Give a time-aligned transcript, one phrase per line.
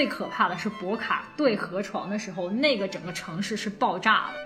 [0.00, 4.38] 最可怕的是博卡对河床的时候，那个整个城市是爆炸的。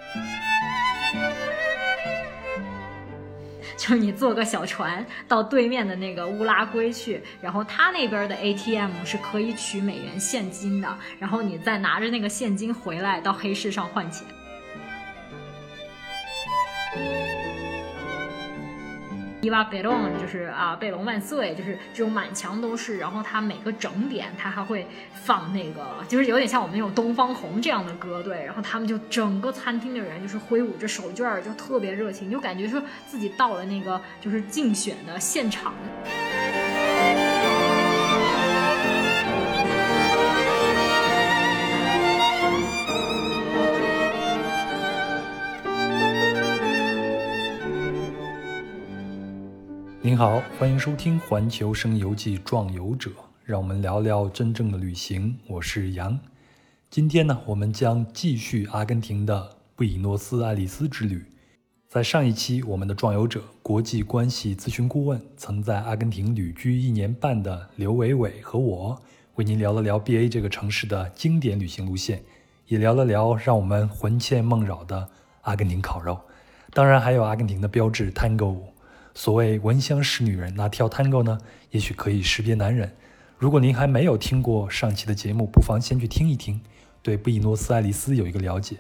[3.77, 14.27] 就是你坐个小船到对面的那个乌拉圭去，然后他那边的 ATM 是可以取美元现金的，然后你再拿着那个现金回来到黑市上换钱。
[19.45, 35.75] 伊瓦贝隆就是啊，贝隆万岁，就是这种满墙都是，然后他每个整点他还会放那个，就是有点像我们那种东方红这样的歌，对，然后他们就整个餐厅的人就是挥舞着手绢，就特别热情，就感觉说自己到了那个就是竞选的现场。
[50.07, 53.09] 您好，欢迎收听《环球声游记·壮游者》，
[53.43, 55.35] 让我们聊聊真正的旅行。
[55.47, 56.21] 我是杨。
[56.91, 61.25] 今天呢，我们将继续阿根廷的布宜诺斯艾利斯之旅。
[61.89, 69.01] 在上一期，我们的壮游者、国际关系咨询顾问、曾在阿根廷旅居一年半的刘伟伟和我，
[69.37, 72.23] 为您聊了聊 BA 这个城市的经典旅行路线，
[72.67, 75.09] 也聊了聊让我们魂牵梦绕的
[75.41, 76.21] 阿根廷烤肉，
[76.75, 78.74] 当然还有阿根廷的标志 Tango 舞。
[79.17, 81.39] 所谓闻香识女人，那跳 Tango 呢，
[81.71, 82.93] 也许可以识别男人。
[83.39, 86.61] 如果您还没有听过上期的节目，不妨先去听一听，
[87.01, 88.79] 对布宜诺斯艾利斯有一个了解。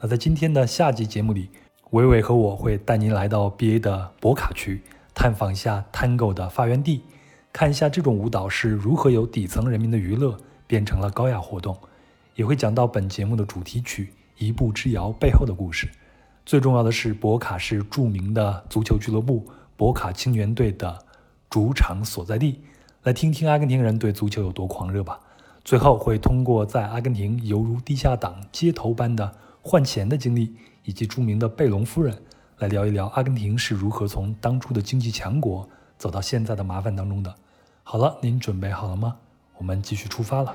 [0.00, 1.50] 那在今天的下集节目里，
[1.90, 4.80] 伟伟和我会带您来到 BA 的博卡区，
[5.14, 7.02] 探访一下 Tango 的发源地，
[7.52, 11.76] 看一下这种舞蹈是如何由底层人民的娱乐变成了高雅活动，
[12.36, 14.04] 也会讲到本节目的主题曲
[14.38, 15.90] 《一步之遥》背后的故事。
[16.46, 19.46] 最重要的是，博卡是著名的足球俱乐部。
[19.76, 21.04] 博卡青年队的
[21.50, 22.60] 主场所在地，
[23.02, 25.20] 来听听阿根廷人对足球有多狂热吧。
[25.64, 30.54] 最后会通过在阿根廷犹如地下党街头般的换钱的经历，
[30.84, 32.22] 以及著名的贝隆夫人，
[32.58, 37.34] 来聊一聊阿根廷是如何从当初的经济强国走到现在的麻烦当中的。
[37.82, 39.16] 好了，您准备好了吗？
[39.56, 40.54] 我们继续出发了。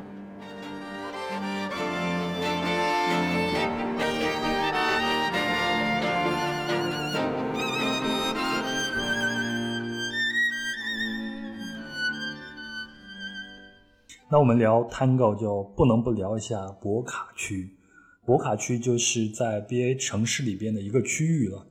[14.31, 17.75] 那我们聊 Tango 就不能不聊一下博卡区。
[18.23, 21.65] 博卡区就是在 BA 城市里边的一个区域了。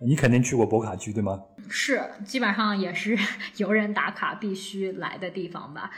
[0.00, 1.40] 你肯定去过博卡区对吗？
[1.70, 3.16] 是，基本上也是
[3.56, 5.90] 游人打卡必须来的地方吧。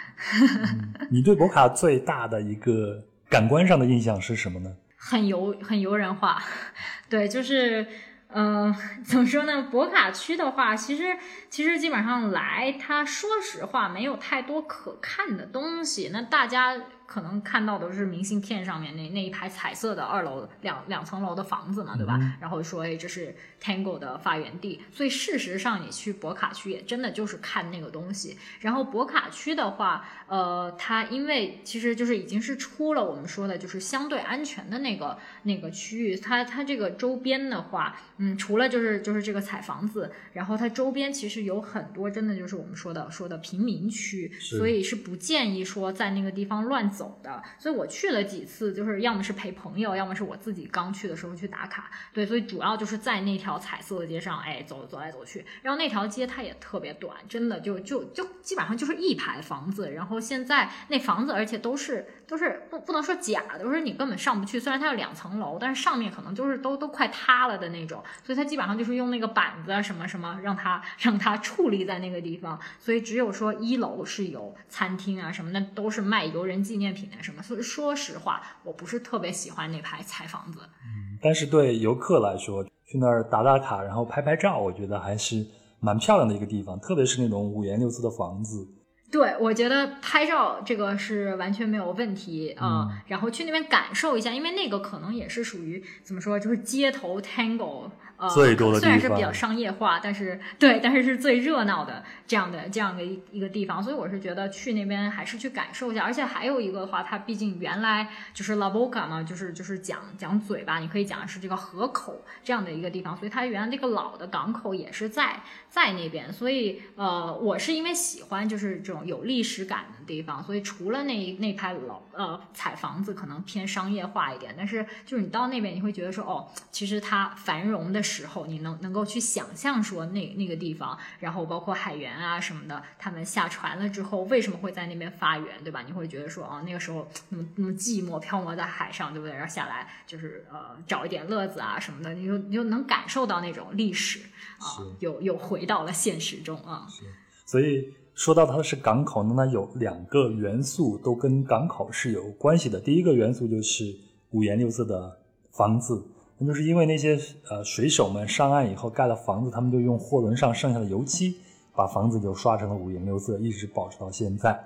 [1.10, 4.76] 你对博卡最大的一个感官上的印象是什么呢？
[4.96, 6.40] 很游，很游人化。
[7.10, 7.84] 对，就是。
[8.28, 9.62] 嗯， 怎么说呢？
[9.70, 11.16] 博卡区的话，其实
[11.48, 16.10] 其实基本上来，它说实话没有太多可看的东西。
[16.12, 16.76] 那大家。
[17.06, 22.18] 可能看到的是明信片上面那那一排彩色的二楼两两层楼的房子嘛，对吧？
[22.40, 24.82] 然后说哎，这是 Tango 的发源地。
[24.90, 28.36] 所以事实上，你去博卡区也真的就是看那个东西。
[28.60, 36.16] 然后博卡区的话，呃，它因为其实就是已经是出了我们说的就是相对安全的那个那个区域。
[36.16, 46.90] 它它这个周边的话，嗯，除了就是就是这个彩房子，然后它周边其实有很多真的就是我们说的说的贫民区，所以是不建议说在那个地方乱。
[46.96, 51.90] 走的，所以我去了几次，就是要么是陪朋友，要么是我自己刚去的时候去打卡。
[52.14, 55.44] 对，所以主要就是在那条彩色的街上，哎，走走来走去。
[55.62, 59.92] 然后那条街它也特别短，真的就就就基本上就是一排房子。
[59.92, 64.58] 然后现在那房子，而且都是都是不不能说假的，就是你根本上不去。
[64.58, 68.02] 虽然它有两层楼，但是上面可能就是都都快塌了的那种。
[68.24, 72.58] 所以它基本上就是用那个板子啊什么什么让它让它矗立在那个地方。
[72.80, 76.86] 所以只有说一楼是有餐厅啊什么的，都是卖游人纪念。
[76.96, 77.42] 品啊什么？
[77.42, 80.60] 所以说实话，我不是特别喜欢那排彩房子。
[80.62, 85.44] 嗯，但是对游客来说，去那儿打打卡，然后拍拍照，我觉得还是
[85.78, 86.80] 蛮漂亮的一个地方。
[86.80, 88.66] 特别是那种五颜六色的房子。
[89.10, 92.88] 对，我觉得拍照这个是完全没有问题啊。
[93.06, 97.90] 然后去那边感受一下，因为那个可能也是属于怎么说，就是街头 tango。
[98.18, 106.02] 呃，虽然是比较商业化，但是对，但是是最热闹的这样的这样的一一个地方，所以我是觉得去那边还是去感受一下。
[106.02, 116.32] 而且还有一个的话，它毕竟原来就是 La Boca 嘛，就是就是讲讲嘴巴，你可以讲是这个河口这样的一个地方，所以它原来这个老的港口也是在在那边。
[116.32, 120.42] 所以呃，我是因为喜欢就是这种种有历史感的地方。
[120.42, 135.82] 所以除了那那排老呃彩房子可能偏商业化一点，但是就是你到那边你会觉得说哦，其实它繁荣的时候，你能能够去想象说那那个地方，然后包括海员啊什么的，他们下船了之后为什么会在那边发源，对吧？
[135.86, 139.34] 你会觉得说啊，那个时候那么那么寂寞，漂泊在海上，对不对？
[139.34, 144.20] 然后下来就是呃找一点乐子啊什么的，你就你就能感受到那种历史
[144.58, 146.86] 啊，又又回到了现实中啊。
[146.88, 147.04] 是，
[147.44, 152.80] 所以说到它是港口呢，那有两个元素都跟港口是有关系的。
[152.80, 153.84] 第一个元素就是
[154.30, 155.20] 五颜六色的
[155.52, 156.02] 房子，
[156.38, 157.18] 那就是因为那些
[157.50, 161.36] 呃水手们上岸以后盖了房子，他们就用货轮上剩下的油漆
[161.74, 164.58] 把房子就刷成了五颜六色，一直保持到现在。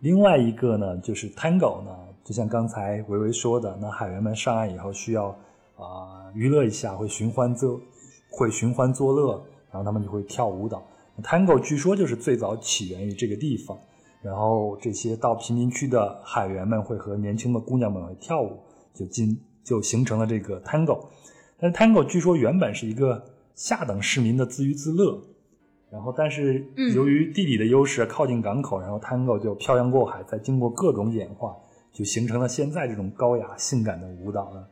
[0.00, 1.90] 另外一个呢，就是 Tango 呢，
[2.24, 5.28] 就像刚才维维说的，那海员们上岸以后需要
[5.76, 7.80] 啊娱乐一下，会寻欢作
[8.30, 10.82] 会寻欢作乐，然后他们就会跳舞蹈。
[11.22, 13.76] Tango 据说就是最早起源于这个地方，
[14.22, 18.58] 然后这些到贫民区的海员们会和年轻的姑娘们会跳舞，
[18.94, 21.06] 就进就形成了这个 Tango。
[21.58, 23.24] 但是 Tango 据说原本是一个
[23.54, 25.22] 下等市民的自娱自乐。
[25.92, 26.64] 然后，但是
[26.94, 31.52] 由于地理的优势，靠近港口，然后 Tango 就漂洋过海，再经过各种演化，
[31.92, 34.68] 就形成了现在这种高雅性感的舞蹈了。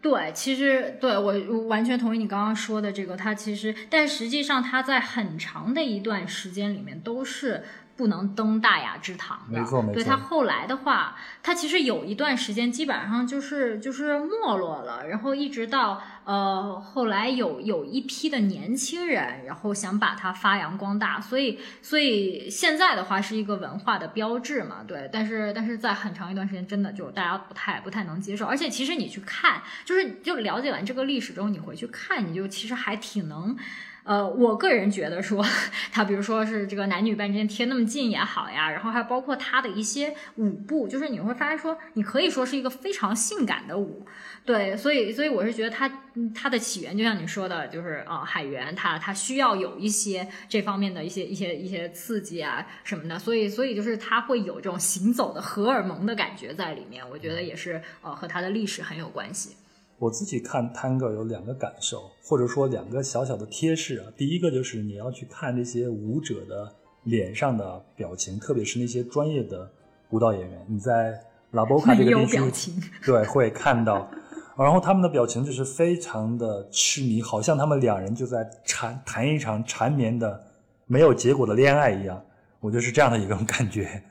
[0.00, 7.62] 对，其实对我完全同意你刚刚说的这个，它其实，但实际上它在很长的一段时间里面都是。
[7.96, 9.94] 不能登大雅之堂的，没错没错。
[9.94, 25.08] 对他后来的话，他其实有一段时间基本上就是就是没落了，然后一直到呃后来有有一批的年轻人，然后想把它发扬光大，所以所以现在的话是一个文化的标志嘛，对。
[25.12, 33.56] 但是但是在很长一段时间，真的就大家不太不太能接受，而且其实你去看，就是就了解完这个历史之后，你回去看，你就其实还挺能。
[34.04, 35.44] 呃，我个人觉得说，
[35.92, 44.04] 他比如说是这个男女伴之间贴那么近也好呀，然后还包括他的一些舞步，就是你会发现说，你可以说是一个非常性感的舞，
[44.44, 45.88] 对，所以所以我是觉得他
[46.34, 59.56] 他的起源就像你说的，就是呃，海员他他需要有一些这方面的一些一些一些刺激啊什么的，所以所以就是他会有这种行走的荷尔蒙的感觉在里面，我觉得也是呃和他的历史很有关系。
[60.02, 64.12] 我自己看 Tango 有两个感受，或者说两个小小的贴士啊。
[64.16, 69.70] 第一个就是你要去看这些舞者的脸上的表情，特别是那些专业的
[70.10, 70.66] 舞蹈演员。
[70.68, 71.16] 你在
[71.52, 72.72] 拉波卡这个地区，
[73.06, 74.10] 对，会看到，
[74.58, 80.44] 然后他们的表情就是非常的痴迷，好像他们两人就在缠谈一场缠绵的
[80.88, 82.20] 没有结果的恋爱一样。
[82.58, 84.02] 我就是这样的一种感觉。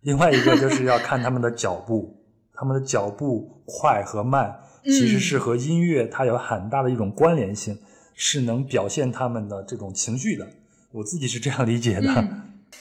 [0.00, 2.20] 另外一个就是要看他们的脚步，
[2.52, 4.52] 他们的脚步快和慢。
[4.84, 7.78] 其实是和音乐它有很大的一种关联性，
[8.14, 10.48] 是能表现他们的这种情绪的。
[10.92, 12.28] 我自己是这样理解的，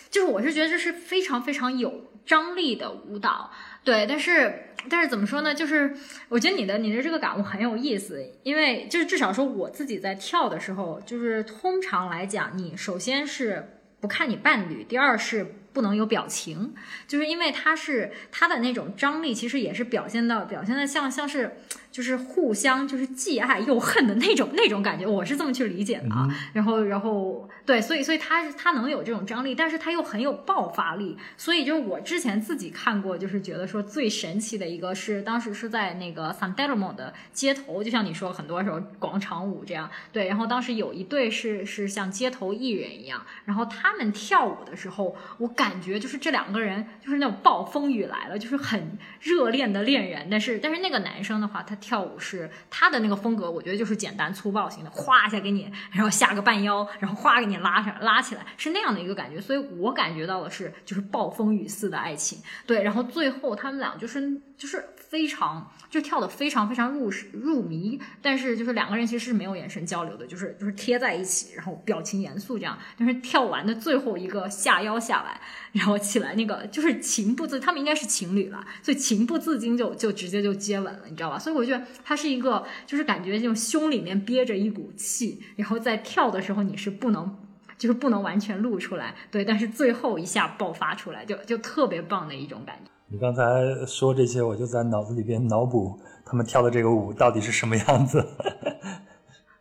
[0.10, 3.52] 就是我是觉得这是非常非常有张力的舞蹈，
[3.84, 4.06] 对。
[4.08, 5.54] 但是但是怎么说呢？
[5.54, 5.96] 就是
[6.30, 15.56] 我觉得你的你的这个感悟很有意思，因为就是至少说我自己在跳的时候，就是通常来讲，你首先是不看你伴侣，第二是。
[15.72, 16.74] 不能有表情，
[17.08, 21.58] 就是因为它是它的那种张力，其实也是表现到表现的像像是
[22.00, 26.28] 就是互相就是既爱又恨的那种那种感觉，我是这么去理解的啊。
[26.54, 31.16] 然后然后对，所以所以他他能有这种张力，但是他又很有爆发力。
[31.38, 40.28] 所以就是我之前自己看过，就是觉得说最神奇的一个是当时是在那个 San Telmo 的街头，就像你说很多时候广场舞这样对。
[40.30, 45.48] 然后当时有一对是是像街头艺人一样，然后他们跳舞的时候，我。
[45.60, 50.30] 感觉就是这两个人就是那种暴风雨来了，就是很热恋的恋人。
[50.32, 59.42] 但是但是那个男生的话，他跳跳舞是他的那个风格，我觉得就是简单粗暴型的，哗一下给你，然后下个半腰，然后哗给你拉上拉起来，是那样的一个感觉。
[59.42, 62.38] 所以我感觉到的是就是暴风雨似的爱情。
[62.68, 72.78] 对，然后最后他们俩就是就是非常就跳的非常非常入入迷，但是就是两个人其实是没有眼神交流的，就是就是贴在一起，然后表情严肃这样。
[72.98, 75.40] 但是跳完的最后一个下腰下来。
[75.72, 81.40] 然后起来，那个就是情不自，他们应该是情侣了，所以情不自禁就就直接就接吻了，你知道吧？
[81.40, 87.38] 所以我觉得他是一个，就是感觉就胸里面憋着一股气，然后在跳的时候你是不能，
[87.78, 92.90] 就是不能完全露出来，对，但是最后一下爆发出来，就就特别棒的一种感觉。
[93.12, 93.44] 你刚才
[93.88, 98.24] 说这些，我就在脑子里边脑补他们跳的这个舞到底是什么样子。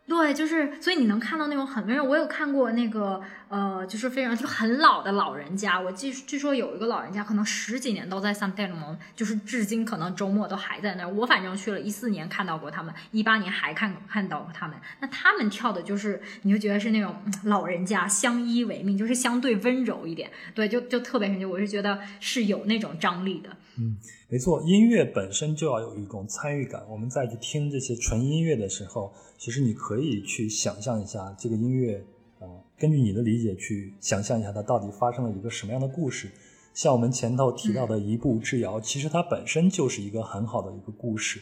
[0.08, 2.02] 对，就是所以你能看到那种很温柔。
[2.02, 11.08] 我有看过那个呃，就是非常就很老的老人家，我据据说有一个老人家可能十几年都在 San Telmo，就是至今可能周末都还在那儿。
[11.12, 14.74] 我反正去了一四年看到过他们，一八年还看看到过他们。
[15.00, 20.30] 那他们跳的就是你就觉得是那种老人家相依为命，就是相对温柔一点。
[20.54, 23.50] 对，就就特别神奇，我是觉得是有那种张力的。
[23.80, 23.96] 嗯，
[24.28, 26.82] 没错，音乐本身就要有一种参与感。
[26.90, 32.04] 我们再去听这些纯音乐的时候，其实你可以去想象一下这个音乐，
[32.40, 36.28] 啊，根据你的理解去想象一下它到底发生了一个什么样的故事。
[36.74, 41.40] 像我们前头提到的《一步之遥》，其实它本身就是一个很好的一个故事。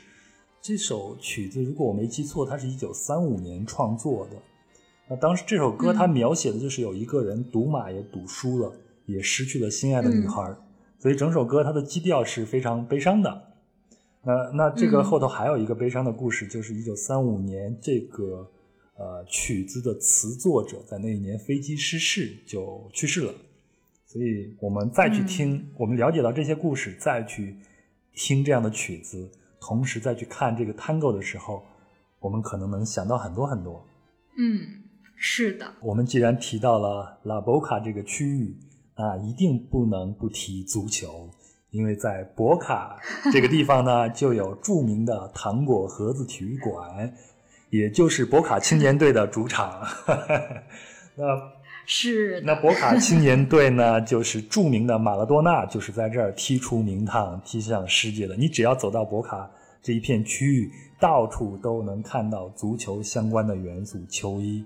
[0.61, 4.37] 这首曲子，如果我没记错，它是一九三五年创作的。
[5.09, 8.73] 那当时这首歌它描写的就是有一个人赌马也赌输了，
[9.07, 10.55] 也失去了心爱的女孩。
[10.99, 13.53] 所以整首歌它的基调是非常悲伤的，
[14.23, 18.51] 那那这个后头还有一个悲伤的故事，就是一九三五年这个
[18.97, 23.35] 呃曲子的词作者在那一年飞机失事就去世了，
[24.07, 27.57] 所以我们再去听，我们了解到这些故事，再去
[28.15, 31.63] 听这样的曲子，同时再去看这个 Tango 的时候，
[32.21, 33.87] 我们可能能想到很多很多。
[34.39, 34.83] 嗯，
[35.15, 35.75] 是的。
[35.83, 38.57] 我们既然提到了拉波卡这个区域。
[38.97, 41.29] 啊，一定不能不提足球，
[41.71, 42.99] 因为在博卡
[43.31, 47.13] 这个地方呢， 就有著名的糖果盒子体育馆，
[47.69, 49.83] 也就是博卡青年队的主场。
[51.15, 51.25] 那
[51.85, 58.35] 是那博卡青年队呢，就是著名的马拉多纳，就是在这儿踢出名堂、踢向世界的。
[58.35, 59.51] 你只要走到博卡
[59.83, 64.65] 这一片区域，到处都能看到足球相关的元素，球衣。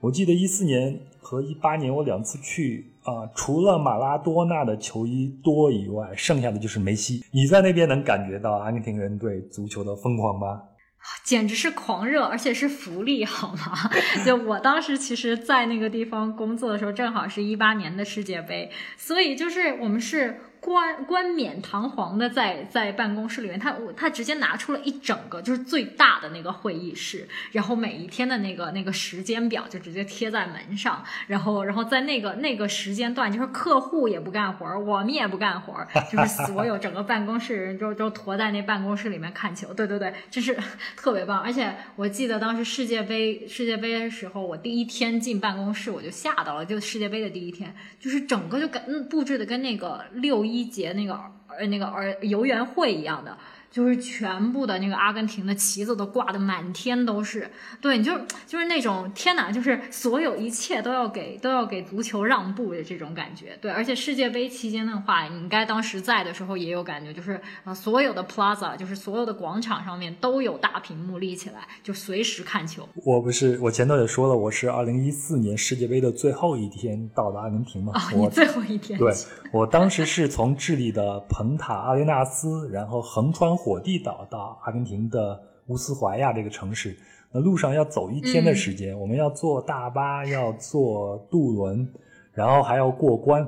[0.00, 7.24] 我记得一四年和一八年我两次去啊，除了马拉多纳的球衣多以外，剩下的就是梅西。
[7.32, 10.62] 你在那边能感觉到阿根廷人对足球的疯狂吗？
[11.24, 13.90] 简直是狂热，而且是福利，好吗？
[14.24, 20.40] 就我当时其实，在那个地方工作的时候，正好是一八年的世界杯，所以就是我们是。
[20.60, 40.54] 冠冠冕堂皇的在在办公室里面，他我他直接拿出了一整个就是最大的那个会议室，然后每一天的那个那个时间表就直接贴在门上，然后然后在那个那个时间段，就是客户也不干活儿，我们也不干活儿，就是所有整个办公室人都都坨在那办公室里面看球，对对对，就是
[40.94, 41.40] 特别棒。
[41.40, 50.49] 而且我记得当时世界杯世界杯的时候，我第一天进办公室我就吓到了，就世界杯的第一天，就是整个就跟布置的跟那个六一。
[50.50, 51.14] 一节那个
[51.48, 53.36] 呃那个儿游园会一样的，
[53.70, 57.48] 就是全部的那个阿根廷的旗子都挂的满天都是，
[57.80, 72.88] 对，你就就是那种天哪，就是所有一切都要给都要给足球让步的这种感觉，对，而且世界杯期间的话，你应该当时在的时候也有感觉，就是啊所有的 plaza 就是所有的广场上面都有大屏幕立起来，就随时看球。
[73.04, 79.12] 我不是我前头也说了，我是二零一四年世界杯的最后一天到的阿根廷嘛，我最后一天对。
[79.52, 86.96] 我当时是从智利的蓬塔阿雷纳斯，然后横穿火地岛到阿根廷的乌斯怀亚这个城市。
[87.30, 91.86] 那路上要走一天的时间，我们要坐大巴，要坐渡轮，
[92.32, 93.46] 然后还要过关。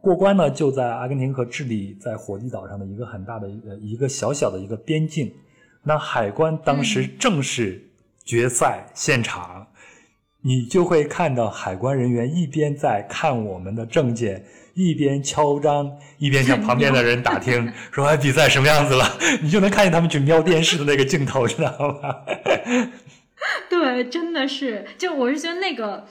[0.00, 5.32] 过关呢，就在阿根廷和智利在火地岛上的一个很大的一个一个小小的一个边境。
[5.82, 7.82] 那海关当时正是
[8.24, 9.66] 决赛现场，
[10.42, 14.44] 你就会看到海关人员一边在看我们的证件。
[14.76, 21.70] 一边敲章，一边向旁边的人打听， 说：“哎，比赛什么样子了？” 你就能看见他们去瞄电视的那个镜头，知道
[22.02, 22.14] 吗？
[23.70, 26.06] 对，真的是，就我是觉得那个。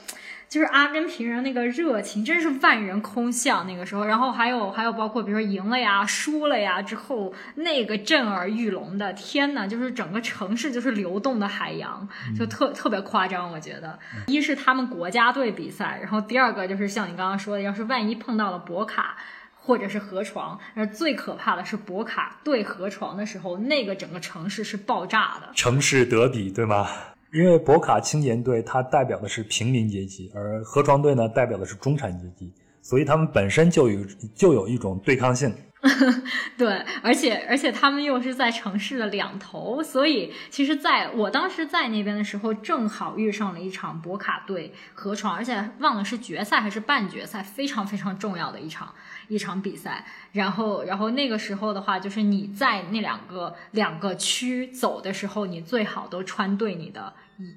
[0.56, 4.02] 就是阿根廷人那个热情，真是万人空巷那个时候。
[4.02, 13.52] 然后还有还有包括比如说赢了呀、输了呀之后，那个震耳欲聋的，天呐，就是整个城市就是流动的海洋，就特特别夸张。
[13.52, 13.98] 我觉得，
[14.28, 19.18] 一是他们国家队比赛，然后第二个就是像你刚刚说的，要是万一碰到了博卡
[19.54, 26.88] 或者是河床，而最可怕的是博卡对河床的时候，那个整个城市是爆炸的，城市德比，对吗？
[27.36, 32.50] 因为博卡青年队它代表的是平民阶级，而河床队呢代表的是中产阶级，
[32.80, 34.02] 所以他们本身就有
[34.34, 35.54] 就有一种对抗性。
[36.56, 48.92] 对，而且而且他们又是在城市的两头，所以其实在我当时在那边的时候，正好遇上了一场博卡队河床，而且忘了是决赛还是半决赛，非常非常重要的一场
[49.28, 50.06] 一场比赛。
[50.36, 57.12] 然后然后那个时候的话，就是你在那两个两个区走的时候，你最好都穿对你的。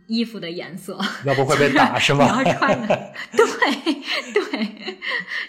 [0.07, 2.25] 衣服的颜色，要不会被打 是吗？
[2.25, 3.93] 你要穿的，对
[4.33, 4.97] 对，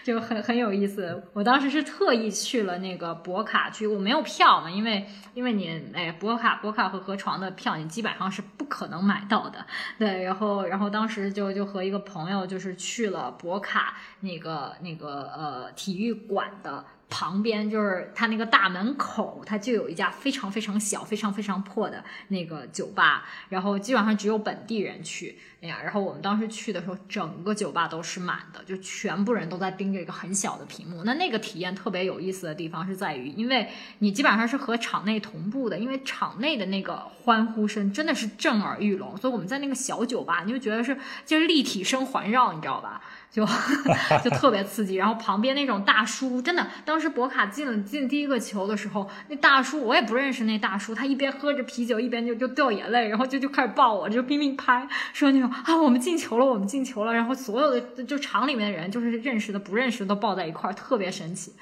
[0.04, 1.20] 就很很有意思。
[1.32, 9.66] 我当时是特意去了那个博卡区，我没有票嘛，因为因为你哎，博卡博卡和河床的票你基本上是不可能买到的。
[9.98, 16.84] 对，然后然后当时就就和一个朋友就是去了博卡那个那个呃体育馆的。
[17.10, 25.38] 旁边就是他那个大门口，他就有一家非常非常小、非常非常破的那个酒吧，然后基本上只有本地人去。
[25.62, 31.04] 哎呀，然后我们当时去的时候，整个酒吧都是满的，就全部人都在盯着一个很小的屏幕。
[31.04, 43.02] 那那个体验特别有意思的地方是在于，因为你基本上是和场内同步的，因为场内的那个欢呼声真的是震耳欲聋，所以我们在那个小酒吧，你就觉得是就是立体声环绕，你知道吧？
[43.30, 43.46] 就
[44.24, 61.52] 就特别刺激，然后旁边那种大叔，真的，当时博卡进了进第一个球的时候，那大叔我也不认识，那大叔他一边喝着啤酒，一边就就掉眼泪，然后就就开始抱我，就拼命拍，说那种啊我们进球了，我们进球了，然后所有的就场里面的人，就是认识的不认识的都抱在一块儿，特别神奇。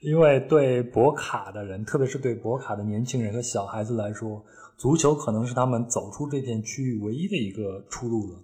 [0.00, 4.44] 因为对博卡的人，特别是对博卡的年轻人和小孩子来说，
[4.76, 8.38] 足球可能是他们走出这片区域唯一的一个出路了。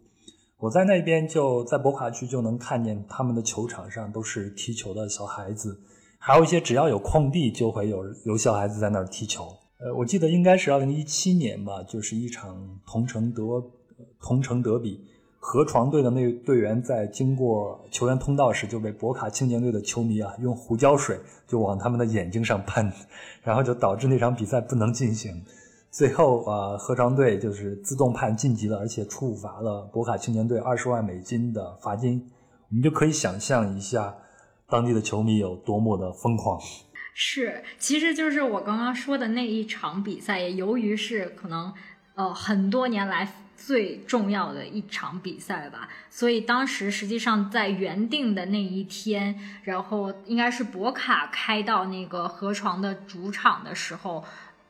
[0.58, 5.78] 我在那边就在博卡区就能看见他们的球场上都是踢球的小孩子，
[6.18, 9.44] 还有一些只要有空地就会有有小孩子在那儿踢球。
[9.78, 13.62] 呃，我记得应该是二零一七年吧，就是一场同城德
[14.24, 15.04] 同城德比，
[15.38, 22.90] 河床队的那队员在经过球员通道时就被博卡青年队的球迷啊用胡椒水就往他们的眼睛上喷，
[23.42, 25.44] 然后就导致那场比赛不能进行。
[25.90, 32.26] 最后啊，河床队就是自动判晋级了，而且处罚了博卡青年队二十万美金的罚金。
[32.70, 34.16] 我们就可以想象一下，
[34.70, 36.58] 当地的球迷有多么的疯狂。
[37.14, 41.72] 是，其实就是我刚刚说的那一场比赛，也由于是可能
[42.16, 43.24] 呃很多年来
[43.56, 54.24] 最重要的一场比赛吧，所以当时实际上在原定的那一天，然后应该是博卡开到那个河床的主场的时候。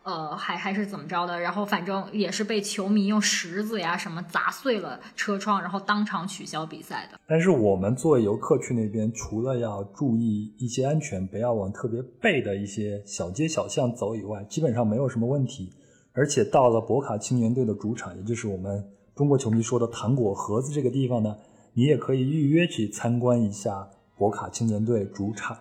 [0.05, 1.41] 呃，还还是怎么着的？
[1.41, 7.19] 然后反正也是被球迷用石子呀什么砸碎了车窗，然后当场取消比赛的。
[7.27, 15.73] 但是我们作为游客去那边，除了要注意一些安全，不要往特别背的一些小街小巷走以外，基本上没有什么问题。
[16.15, 18.83] 而且到了博卡青年队的主场，也就是我们
[19.17, 21.37] 中国球迷说的糖果盒子这个地方呢，
[21.73, 25.59] 你也可以预约去参观一下博卡青年队主场。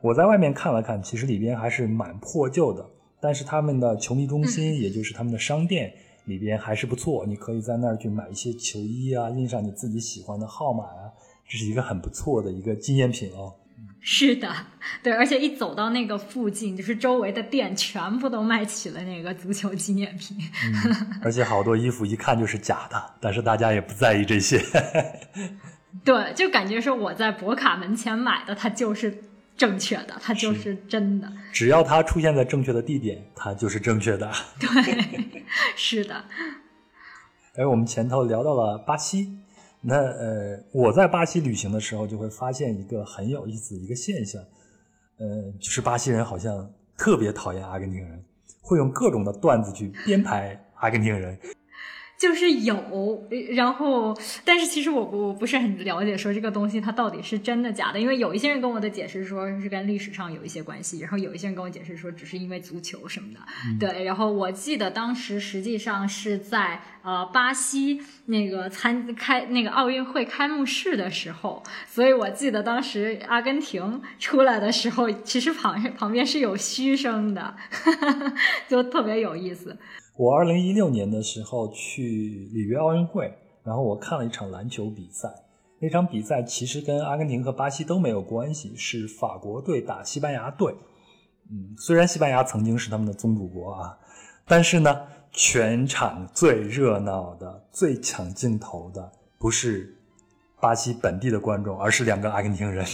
[0.00, 2.86] 我在外面看了看，其实里边还是蛮破旧的。
[3.18, 5.92] 但是他们的球迷中心，也就是他们的商店
[6.26, 11.10] 里边还是不错，你可以在那儿去买一些球衣啊，印上你自己喜欢的号码啊，
[11.48, 13.52] 这是一个很不错的一个纪念品哦。
[14.08, 14.48] 是的，
[15.02, 20.38] 对，而且一走到那个附近，就是周围的店全部都卖起了那个足球纪念品，
[21.24, 24.62] 而且好多衣服一看就是假的，但是大家也不在意这些。
[26.04, 29.24] 对，就感觉是我在博卡门前买的，它就是。
[29.56, 31.32] 正确的，它就是真的。
[31.50, 34.30] 只要它出现在正确的地点，它就是正确的。
[34.60, 35.42] 对，
[35.74, 36.26] 是的。
[37.56, 39.38] 哎，我们前头聊到了巴西，
[39.80, 44.42] 那呃，我在巴西旅行的时候，就会发现一个很有意思的一个现象，
[45.18, 48.24] 呃，就是巴西人好像特别讨厌阿根廷人，
[48.60, 51.38] 会用各种的段子去编排阿根廷人。
[52.18, 63.40] 就是有，然后，但是其实我不我不是很了解，说这个东西它到底是真的假的，因为有一些人跟我的解释说是跟历史上有一些关系，然后有一些人跟我解释说只是因为足球什么的，
[63.78, 77.54] 对，然后我记得当时实际上是在呃巴西那个参开那个奥运会开幕式的时候，所以我记得当时阿根廷出来的时候，其实旁旁边是有嘘声的，
[78.66, 79.76] 就特别有意思。
[80.16, 85.28] 我二零一六年的时候去里约奥运会，然后我看了一场篮球比赛。
[85.78, 90.74] 那场比赛其实跟阿根廷和巴西都没有关系，是法国队打西班牙队。
[91.50, 93.98] 嗯，虽然西班牙曾经是他们的宗主国啊，
[94.46, 95.02] 但是呢，
[95.32, 99.95] 全场最热闹的、最抢镜头的不是。
[100.60, 102.84] 巴西本地的观众，而是两个阿根廷人。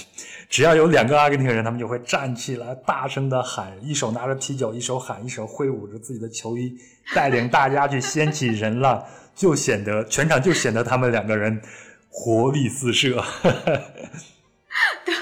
[0.49, 6.77] 只要有两个阿根廷人，他们就会站起来，大声的喊，一手拿着啤酒，一手喊，一手挥舞着自己的球衣，
[7.15, 9.03] 带领大家去掀起人浪，
[9.35, 11.63] 就显得全场就显得他们两个人
[12.11, 13.25] 活力四射。
[15.05, 15.15] 对，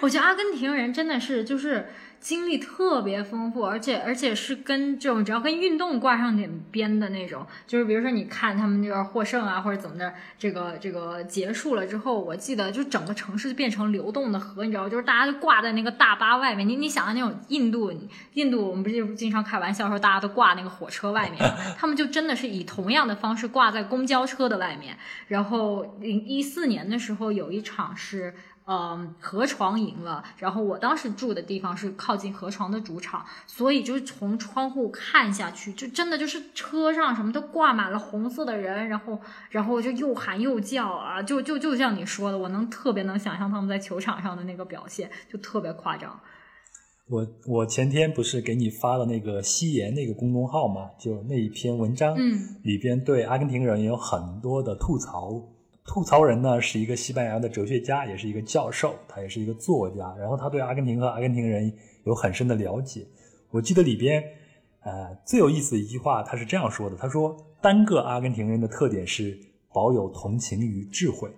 [0.00, 1.88] 我觉得阿根廷人真的是就是
[2.20, 16.68] 经历特别丰富，而且而且是跟这种只要跟运动挂上点边的那种，就是比如说你看他们那个获胜啊，或者怎么的，这个这个结束了之后，我记得就整个城市就变成流动的河，你知道，就是大家就挂在那个大巴外面。
[16.68, 17.92] 你你想象那种印度，
[18.34, 21.38] 印度我们不是经常开玩笑说大家都挂那个火车外面，
[21.78, 24.96] 他们就真的是以同样的方式挂在公交车的外面。
[25.28, 28.34] 然后零一四年的时候有一场是。
[28.70, 30.22] 嗯，河床赢了。
[30.36, 46.20] 然后我当时住的地方是靠近河床的主场，所以就是从窗户看下去，就真的就是车上什么都挂满了红色的人，然后然后就又喊又叫啊，就就就像你说的，我能特别能想象他们在球场上的那个表现，就特别夸张。
[47.08, 55.42] 我我前天不是给你发了那个西岩那个公众号嘛，就那一篇文章，嗯，里边对阿根廷人有很多的吐槽。
[55.88, 60.14] 吐槽人呢是一个西班牙的哲学家，也是一个教授，他也是一个作家。
[60.18, 61.72] 然后他对阿根廷和阿根廷人
[62.04, 63.06] 有很深的了解。
[63.50, 64.22] 我记得里边，
[64.82, 69.38] 呃，最有意思的一句话，他是这样说的：他说，单个阿根廷人的特点是
[69.72, 71.30] 保有同情与智慧，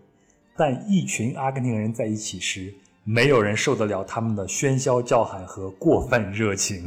[0.56, 2.74] 但一群阿根廷人在一起时，
[3.12, 6.84] 没有人受得了他们的喧嚣叫喊和过分热情。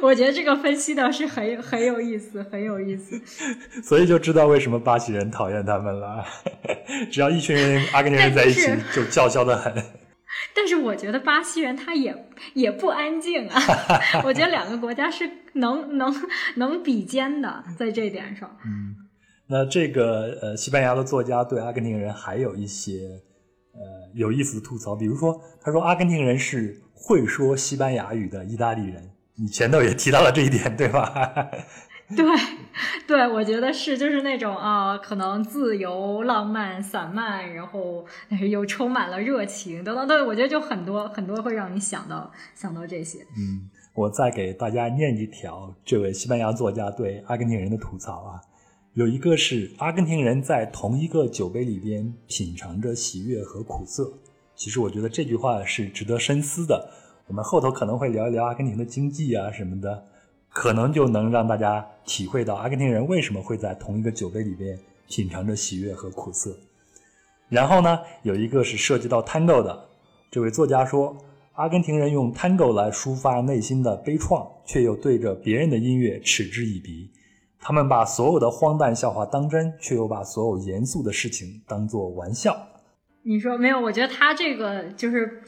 [0.00, 3.20] 我觉得这个分析的是很很有意思，很有意思。
[3.82, 6.24] 所以就知道为什么巴西人讨厌他们了。
[7.10, 9.74] 只要一群人阿根廷人在一起，就叫嚣的很。
[10.54, 13.60] 但是我觉得巴西人他也也不安静啊。
[14.24, 16.14] 我觉得两个国家是能能
[16.56, 18.56] 能比肩的，在这点上。
[18.64, 18.96] 嗯，
[19.52, 23.20] 那这个呃，西班牙的作家对阿根廷人还有一些
[23.74, 23.80] 呃
[24.14, 29.10] 有意思的吐槽，比如说他说阿根廷人是会说西班牙语的意大利人。
[29.34, 31.50] 你前头也提到了这一点，对吧？
[32.16, 32.24] 对，
[33.06, 43.18] 对，我觉得是，就是那种啊，可能自由、浪漫、散漫，然后但是又充满了热情等等等，我觉得就很多很多会让你想到想到这些。
[43.36, 48.40] 嗯，我再给大家念一条这位西班牙作家对阿根廷人的吐槽啊，
[48.94, 54.12] 有一个是阿根廷人在同一个酒杯里边品尝着喜悦和苦涩。
[54.54, 56.90] 其实我觉得这句话是值得深思的。
[57.26, 60.04] 我们后头可能会聊一聊阿根廷的经济啊什么的，
[60.50, 64.78] 可能就能让大家体会到阿根廷人为什么会在同一个酒杯里边
[65.08, 66.54] 品尝着喜悦和苦涩。
[67.48, 69.88] 然后呢，有一个是涉及到 Tango 的，
[70.30, 71.16] 这位作家说，
[71.54, 77.08] 阿根廷人用 Tango 来抒发内心的悲怆，却又对着别人的音乐嗤之以鼻。
[77.62, 82.54] 他们把所有的荒诞笑话当真，却又把所有严肃的事情当作玩笑。
[83.22, 83.80] 你说没有？
[83.80, 85.42] 我觉得他这个就是。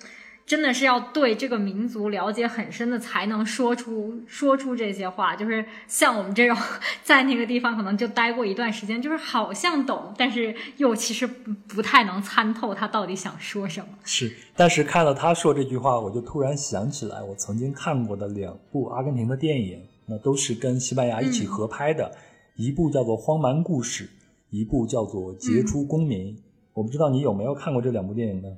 [0.46, 5.35] 真的是要对这个民族了解很深的，才能说出说出这些话。
[5.35, 6.55] 就是像我们这种
[7.03, 13.87] 在那个地方可能就待过一段时间，就是好像懂，但是又其实不太能参透他到底想说什么。
[14.05, 22.12] 是，但是看到他说这句话，我就突然想起来，我曾经看过的两部阿根廷的电影，那都是跟西班牙一起合拍的，
[22.56, 24.04] 一部叫做《荒蛮故事》，
[24.50, 26.36] 一部叫做《杰出公民》。
[26.72, 28.48] 我不知道你有没有看过这两部电影呢？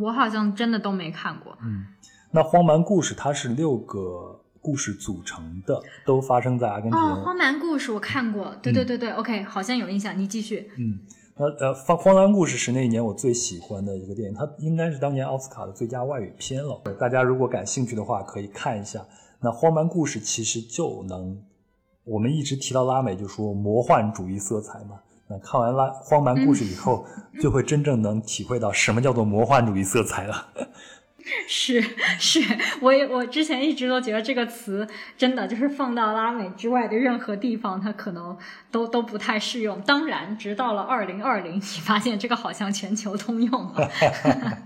[0.00, 1.56] 我好像真的都没看过。
[1.62, 1.84] 嗯，
[2.30, 6.98] 那荒蛮故事它是六个故事组成的，都发生在阿根廷。
[6.98, 10.18] 哦，荒蛮故事我看过，对对对对，OK，好像有印象。
[10.18, 10.70] 你继续。
[10.76, 10.98] 嗯，
[11.36, 16.82] 那呃，荒荒蛮故事是那一年我最喜欢的一个电影，它应该是当年奥斯卡的最佳外语片了。
[16.98, 19.00] 大家如果感兴趣的话，可以看一下。
[19.40, 21.40] 那荒蛮故事其实就能，
[22.04, 25.00] 我们一直提到拉美，就说魔幻主义色彩嘛。
[25.28, 27.04] 那看完拉《荒蛮故事》以后，
[27.42, 30.46] 就会真正能体会到什么叫做魔幻主义色彩了。
[31.48, 31.82] 是
[32.18, 32.40] 是，
[32.80, 34.86] 我也我之前一直都觉得这个词
[35.18, 38.36] 真的就是放到拉美之外的任何地方，它可能
[38.70, 39.80] 都都不太适用。
[39.82, 43.90] 当然，直到了二零二零，你发现这个好像全球通用了。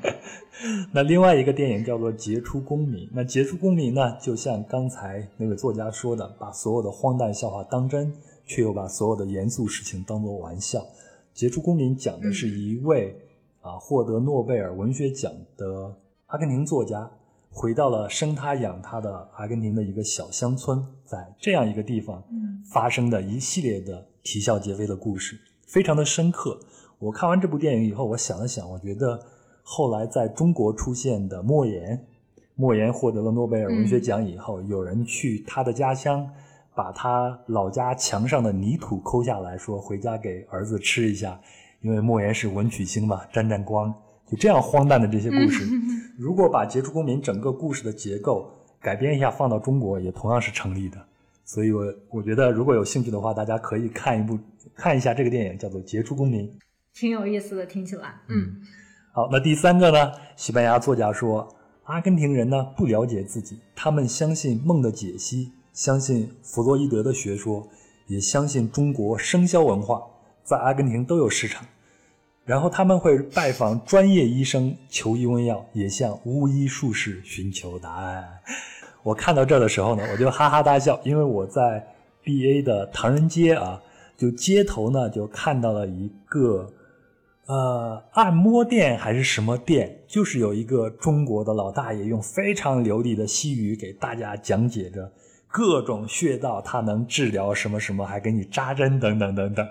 [0.92, 3.06] 那另外一个电影叫做《杰出公民》。
[3.12, 8.12] 那《杰出公民》呢，就像刚才那位作家说的，把所有的荒诞笑话当真。
[8.46, 10.84] 却又把所有的严肃事情当作玩笑。
[11.32, 13.16] 杰出公民讲的是一位
[13.60, 15.94] 啊获得诺贝尔文学奖的
[16.30, 17.10] 阿根廷作家，
[17.50, 22.22] 回到了生他养他的阿根廷的一个小乡村，在这样一个地方
[22.72, 26.58] 发生的一系列的啼笑皆非的故事，非常的深刻。
[27.00, 29.20] 我看完这部电影以后，我想了想，我觉得
[29.62, 32.06] 后来在中国出现的莫言，
[32.54, 36.28] 莫言获得了诺贝尔文学奖以后，有人去他的家乡。
[36.72, 41.38] 把他老家墙上的泥土抠下来，说回家给儿子吃一下，
[41.82, 43.92] 因为莫言是文曲星嘛，沾沾光。
[44.30, 45.66] 就这样荒诞的这些故事，
[46.20, 51.02] 如果把《杰出公民》整个故事的结构改编一下，放到中国也同样是成立的。
[51.46, 54.38] 所以，我我觉得如果有兴趣的话，大家可以看一部
[54.74, 56.46] 看一下这个电影，叫做《杰出公民》，
[56.92, 58.20] 挺有意思的，听起来。
[58.28, 58.54] 嗯，
[59.14, 60.12] 好，那第三个呢？
[60.36, 61.48] 西班牙作家说，
[61.84, 67.66] 阿根廷人呢不了解自己，他们相信梦的解析，相信弗洛伊德的学说，
[68.08, 70.02] 也相信中国生肖文化，
[70.44, 71.64] 在阿根廷都有市场。
[72.50, 78.28] 然后他们会拜访专业医生求医问药，也向巫医术士寻求答案。
[79.04, 81.86] 我看到这的时候呢，我就哈哈大笑，因为我在
[82.24, 83.80] B A 的唐人街啊，
[84.16, 86.68] 就街头呢就看到了一个。
[87.46, 90.00] 呃，按摩店还是什么店？
[90.08, 95.10] 就是有一个中国的老大爷用非常流利的西语给大家讲解着
[95.50, 99.68] 各种穴道，它能治疗什么什么，还给你扎针等等等等。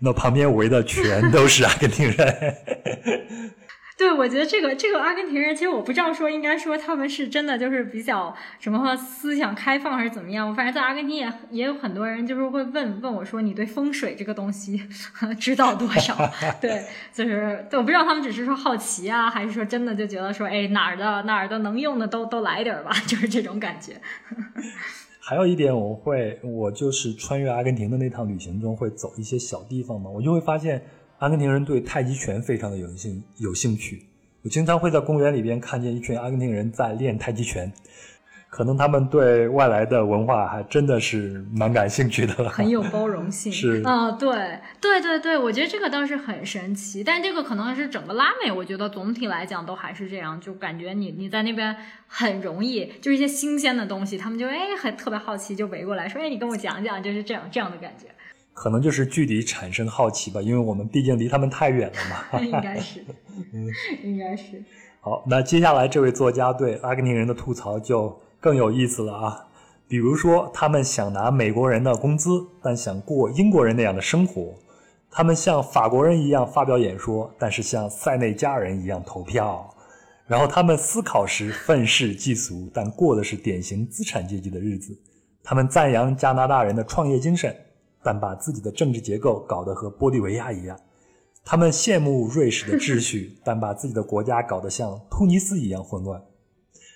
[0.00, 2.56] 那旁边围的全都是阿根廷人。
[3.94, 10.48] 对，我觉得这个这个阿根廷人，其实我不知道说应该说他们是真的就是比较什么思想开放还是怎么样。
[10.48, 14.82] 我反正在阿根廷也也有很多人就是会问问我说你对风水这个东西
[15.38, 16.18] 知道多少？
[16.60, 23.92] 对，就是我不知道他们只是说好奇啊，还是说真的就觉得说哎哪儿的哪儿的能用的都都来点儿吧，就是这种感觉。
[25.32, 30.82] 还有一点，我会我就是穿越阿根廷的那趟旅行中会走一些小地方嘛，我就会发现。
[31.20, 34.02] 阿根廷人对太极拳非常的有兴有兴趣，
[34.42, 37.72] 我经常会在公园里边看见一群阿根廷人在练太极拳，
[38.52, 43.50] 可能他们对外来的文化还真的是蛮感兴趣的，很有包容性。
[43.50, 44.28] 是啊，对
[44.78, 51.74] 对对对，我觉得这个倒是很神奇，但这个可能是整个拉美，我觉得总体来讲都还是这样，就感觉你你在那边
[52.06, 58.08] 很容易，就是一些新鲜的东西，他们就哎很特别好奇，就围过来说，哎你跟我讲讲，就是这样这样的感觉。
[58.52, 62.38] 可能就是距离产生好奇吧，因为我们毕竟离他们太远了嘛。
[62.44, 63.00] 应该是，
[63.54, 63.66] 嗯，
[64.04, 64.62] 应该是。
[65.00, 69.46] 好，那接下来这位作家对阿根廷人的吐槽就更有意思了啊。
[69.88, 74.58] 比如说，他们想拿美国人的工资，但想过英国人那样的生活；
[75.10, 79.72] 他们像法国人一样发表演说，但是像塞内加尔人一样投票；
[80.26, 84.92] 然后他们思考时愤世嫉俗，但过的是典型资产阶级的日子；
[85.44, 87.54] 他们赞扬加拿大人的创业精神。
[88.04, 90.76] 但把自己的政治结构搞得和玻利维亚一样，
[91.44, 96.20] 他们羡慕瑞士的秩序，但把自己的国家搞得像突尼斯一样混乱。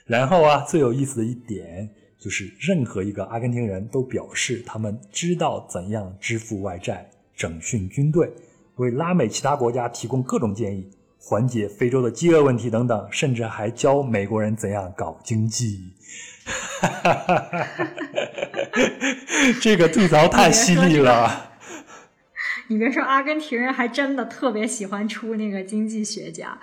[0.07, 8.33] 然后啊，最有意思的一点就是，任何一个阿根廷人都表示他们知道怎样支付外债、整训军队、
[8.77, 10.89] 为拉美其他国家提供各种建议、
[11.19, 15.93] 缓解非洲的饥饿问题等等，甚至还教美国人怎样搞经济。
[19.61, 21.56] 这个吐槽太犀利了。
[22.69, 26.59] 你别说，阿根廷人还真的特别喜欢出那个经济学家。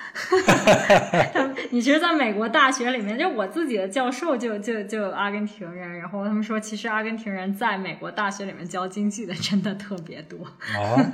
[1.72, 10.46] 你其实在美国大学里面，就我自己的教授就就就阿根廷人，然后他们说，其实阿根廷人在美国大学里面教经济的真的特别多。
[10.46, 11.14] 啊，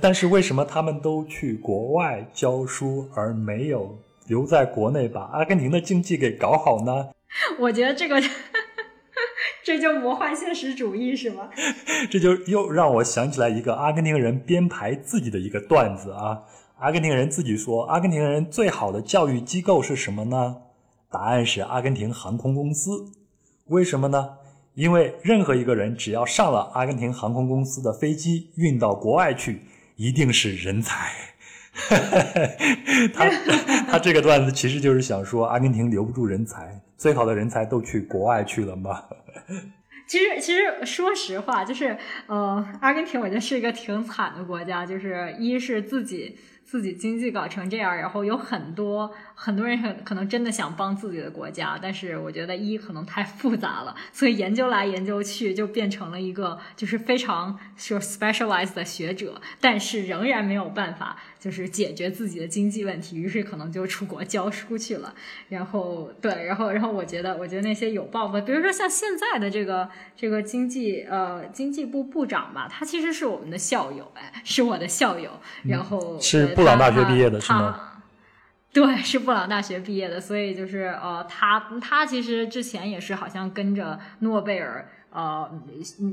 [0.00, 7.08] 但是为什么他们都去国外教书，而没有留在国内把阿根廷的经济给搞好呢？
[7.58, 8.20] 我觉得这个，
[9.66, 11.50] 这叫魔幻现实主义是吗？
[12.08, 16.40] 这就又让我想起来一个阿根廷人编排自己的一个段子啊。
[16.78, 20.58] 阿根廷人自己说，阿根廷人最好的教育机构是什么呢？
[21.10, 23.06] 答案是阿根廷航空公司。
[23.64, 24.34] 为什么呢？
[24.74, 29.62] 因为任何一个人只要上了阿根廷航空公司的飞机，运到国外去，
[29.96, 31.10] 一定是人才。
[33.12, 33.28] 他
[33.88, 36.80] 他这个段子其实就是想说，阿根廷留不住人才。
[36.96, 39.04] 最好的人才都去国外去了吗？
[40.08, 41.96] 其实，其实说实话，就是
[42.28, 61.16] 呃，阿根廷我觉得是一个挺惨的国家，就是一是自己自己经济搞成这样，然后有很多很多人可可能真的想帮自己的国家，但是我觉得一可能太复杂了，所以研究来研究去就变成了一个就是非常说 specialized 的学者，但是仍然没有办法。
[61.38, 65.14] 就是解决自己的经济问题，于是可能就出国教书去了。
[65.48, 75.30] 然后，对，然后，然后，我觉得，我觉得那些有抱负，比如说像现在的这个这个经济呃经济部部长吧，他其实是我们的校友，哎，是我的校友。
[75.62, 77.78] 然后是布朗大学毕业的是吗？
[78.76, 84.86] 对， 是布朗大学毕业的，所以就是呃，他他其实之前也是好像跟着诺贝尔。
[85.10, 85.50] 呃，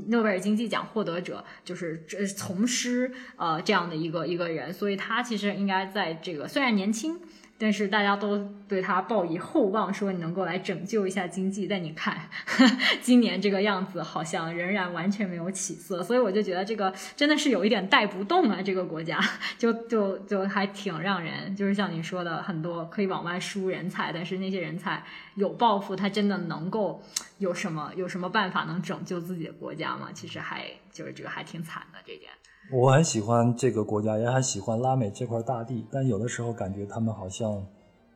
[0.08, 7.20] 诺贝尔经济奖获得者就是这从师呃这样的一个一个人，所以他其实应该在这个虽然年轻。
[7.56, 8.36] 但是大家都
[8.68, 11.66] 对他抱以厚望，说你能够来拯救一下经济。
[11.66, 12.28] 但你看，
[13.00, 18.60] 今年这个样子好像仍然完全没有起色，所以我就觉得这个真的是有一点带不动啊。
[18.60, 19.20] 这个国家
[19.56, 25.04] 就就就还挺让人，就是像你说的，很多可以往外输人才，但是那些人才
[25.36, 27.02] 有抱负，他真的能够
[27.38, 30.08] 有什么有什么办法能拯救自己的国家吗？
[30.12, 32.30] 其实还就是这个还挺惨的这点。
[32.72, 37.50] 我很喜欢这个国家，也很喜欢拉美这块大地，但有的时候感觉他们好像，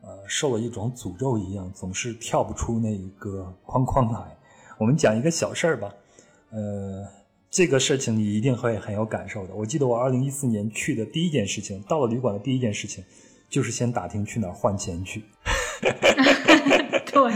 [0.01, 4.35] 呃，受了一种诅咒一样，总是跳不出那一个框框来。
[4.77, 5.93] 我们讲一个小事儿吧，
[6.51, 7.05] 呃，
[7.49, 9.53] 这个事情你一定会很有感受的。
[9.53, 13.03] 我记得我二零一四年去的第一件事情，到了旅馆的第一件事情，
[13.49, 15.23] 就是先打听去哪儿换钱去。
[17.11, 17.33] 对，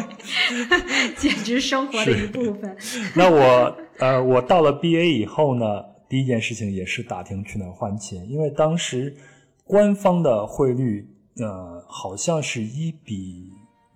[1.18, 2.76] 简直生活的一部分。
[3.16, 9.16] 那我呃，我到了 B A 以后呢，第一件事情也是打听去哪儿换钱，因为当时
[9.64, 13.50] 官方的汇率呃，好像是一比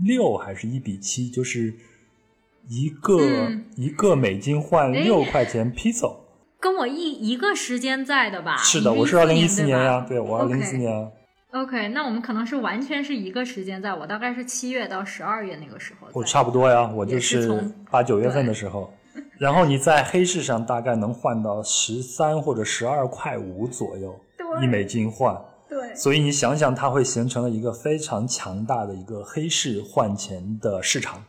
[0.04, 1.76] 六还是一比七，就是
[2.68, 6.16] 一个一个美金换六块钱 peso，
[6.60, 8.58] 跟我一一个时间在的吧？
[8.58, 11.12] 是的，我是二零一四年呀，对我二零一四年。
[11.52, 16.08] OK，那我们可能是完全是一个时间，在我大概是七月到十二月那个时候。
[16.14, 18.92] 我差不多呀，我就是八九月份的时候。
[19.40, 24.20] 然后你在黑市上大概能换到十三或者十二块五左右，
[24.62, 25.40] 一美金换。
[25.70, 25.96] 对。
[25.96, 31.24] 所以你想想，它会形成了一个非常强大的一个黑市换钱的市场。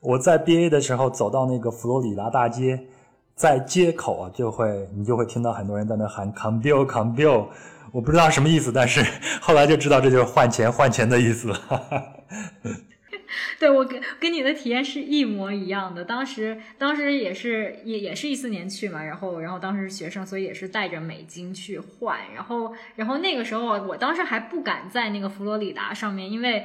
[0.00, 2.80] 我在 BA 的时候走到那个佛罗里达大街，
[3.34, 7.46] 在街口啊，就会你就会听到很多人在那喊 “Cambio，Cambio”。
[7.92, 9.04] 我不知道什么意思，但是
[9.40, 11.60] 后来就知道这就是换钱换钱的意思了。
[13.58, 16.04] 对我跟跟你的体验是一模一样的。
[16.04, 22.18] 当时当时也是也也是一四年去嘛，然后然后当时是学生，所以也是带着美金去换。
[22.34, 26.64] 然后然后那个时候我当时还不敢在那个佛罗里达上面，因为。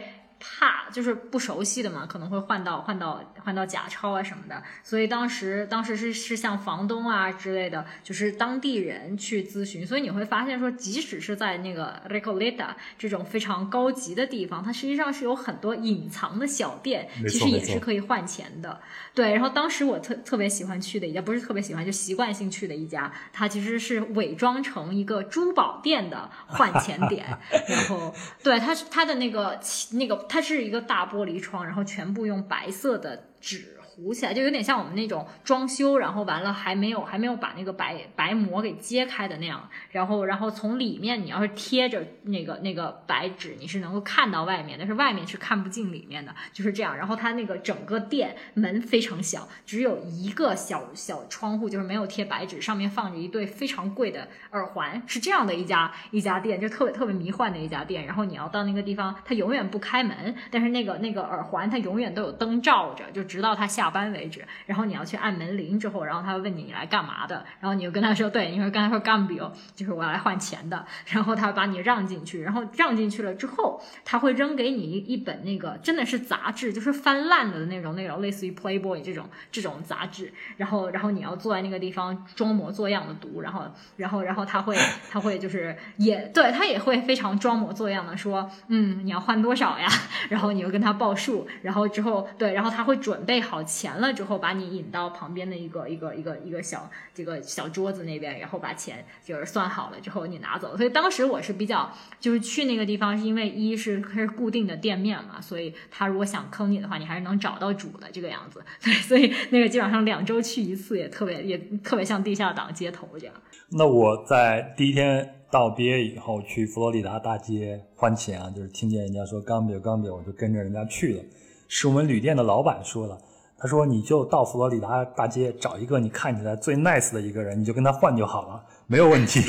[0.57, 18.79] 怕就是不熟悉的嘛，可能会换到换到换到假钞啊什么的，所以当时当时是是向房东啊之类的，就是当地人去咨询，所以你会发现说，即使是在那个 Recoleta 这种非常高级的地方，它实际上是有很多隐藏的小店，其实也是可以换钱的。
[19.13, 27.25] 对，然后当时我特特别喜欢去的一家，不是特别喜欢，就习惯性去的一家，它其实是伪装成一个珠宝店的换钱点，
[27.67, 29.59] 然后对它它的那个
[29.91, 30.25] 那个。
[30.27, 33.74] 它它是一个大玻璃窗，然后全部用白色的纸。
[33.95, 46.97] 糊起来就有点像我们那种装修，然后完了还没有还没有把那个白白膜给揭开的那样，然后然后从里面你要是贴着那个那个白纸，你是能够看到外面，但是外面是看不进里面的，就是这样。
[46.97, 58.05] 然后它那个整个店门非常小，只有一个小小窗户，就是没有贴白纸，上面放着一对非常贵的耳环，是这样的一家一家店，就特别特别迷幻的一家店。
[58.05, 63.84] 然后你要到那个地方，它永远不开门，但是那个那个耳环它永远都有灯照着，就直到它下。
[63.85, 83.65] 下班为止，然后你要去按门铃之后，然后他会问你你来干嘛的，然后你就跟他说，对，你说刚才说干 bill，就是我要来换钱的， 然后他把你让进去，然后让进去了之后，他会扔给你一一本那个真的是杂志，就是翻烂了的那种那种类似于 Playboy 这种这种杂志，然后然后你要坐在那个地方装模作样的读，然后
[83.97, 84.75] 然后然后他会
[85.11, 89.87] 他会就是也对他也会非常装模作样的说，嗯，你要换多少呀？
[90.29, 93.63] 然后你又跟他报数，然后之后对，然后他会准备好。
[93.75, 100.77] 钱了之后，把你引到旁边的一个一个一个一个小这个小桌子那边，然后把钱就是算好了之后你拿走。
[100.77, 108.63] 所以当时我是比较就是去那个地方，是因为一是它是固定的店面嘛，所以他如果想坑你的话，你还是能找到主的这个样子。
[108.81, 113.35] 对，所以那个基本上两周去一次，也特别也特别像地下党街头这样。
[113.69, 121.23] 那我在第一天到毕业以后去佛罗里达大街换钱啊，就是听见人家说刚别刚别，我就跟着人家去了。
[121.67, 123.17] 是我们旅店的老板说了。
[123.65, 129.41] 他说：“你就到佛罗里达大街找一个你看起来最 nice 的一个人，你就跟他换就好了，没有问题。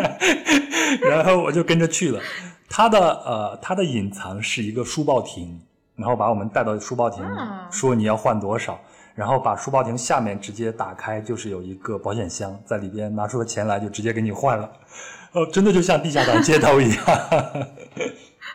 [1.04, 2.18] ”然后我就跟着去了。
[2.70, 5.60] 他的呃，他的隐藏是一个书报亭，
[5.94, 7.22] 然后把我们带到书报亭，
[7.70, 8.80] 说你要换多少，
[9.14, 14.70] 然后把书报亭下面直接打开，就是有一个保险箱，在里边拿出了钱来，就直接给你换了。
[15.32, 17.04] 哦，真的就像地下党街头一样。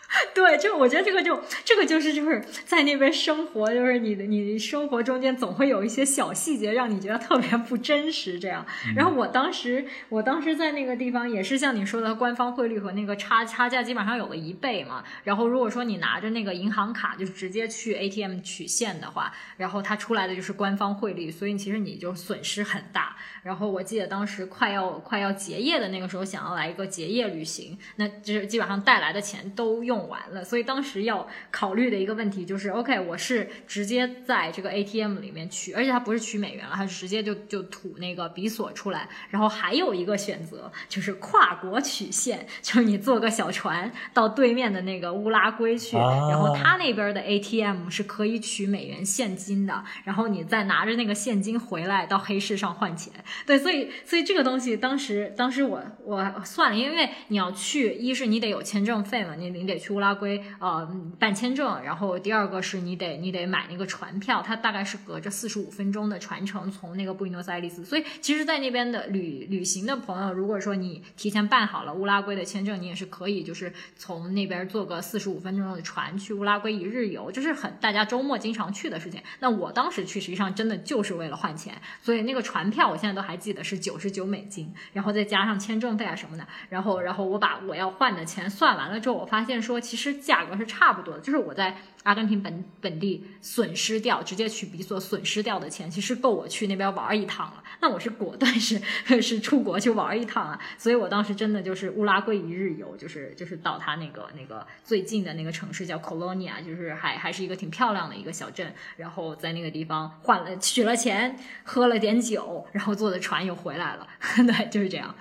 [0.34, 8.66] 对，就我觉得这个就这个就是就是在那边生活，就是你的你生活中间总会有一些小细节让你觉得特别不真实这样。
[8.96, 15.04] 然后我当时我当时在那个地方也是像你说的，官方汇率和那个差差价基本上有了一倍嘛。
[15.24, 23.16] 然后如果说你拿着那个银行卡就直接去 ATM 取现的话，然后它出来的就是官方汇率，所以其实你就损失很大。
[23.44, 53.12] 然后我记得当时快要快要结业的那个时候，想要来一个结业旅行，那就是基本上带来的钱都用完了，所以当时要考虑的一个问题就是，OK，我是直接在这个 ATM 里面取，而且它不是取美元了，它是直接就就吐那个比索出来，然后还有一个选择就是跨国取现，就是你坐个小船到对面的那个乌拉圭去，然后他那边的 ATM 是可以取美元现金的，然后你再拿着那个现金回来到黑市上换钱。
[53.46, 79.22] 对，所以所以这个东西当时当时我我算了，因为你要去，一是你得有签证费嘛，你你得去乌拉圭呃办签证，然后第二个是你得你得买那个船票，它大概是隔着四十五分钟的船程从那个布宜诺斯艾利斯，所以其实，在那边的旅旅行的朋友，如果说你提前办好了乌拉圭的签证，你也是可以就是从那边坐个四十五分钟的船去乌拉圭一日游，就是很大家周末经常去的事情。
[79.40, 97.64] 那我当时去实际上真的就是为了换钱，所以那个船票我现在都还记得是九十九美金，然后再加上签证费啊什么的，然后然后我把我要换的钱算完了之后，我发现说其实价格是差不多的，就是我在阿根廷本本地损失掉直接去比索损失掉的钱，其实够我去那边玩一趟了。
[97.82, 98.82] 那我是果断是
[99.22, 114.08] 是出国去玩一趟啊，所以我当时真的就是乌拉圭一日游，就是就是到他那个那个最近的那个城市叫 Colonia，就是还还是一个挺漂亮的一个小镇，然后在那个地方换了取了钱，喝了点酒，然后坐的船又回来了，
[114.46, 115.16] 对，就是这样。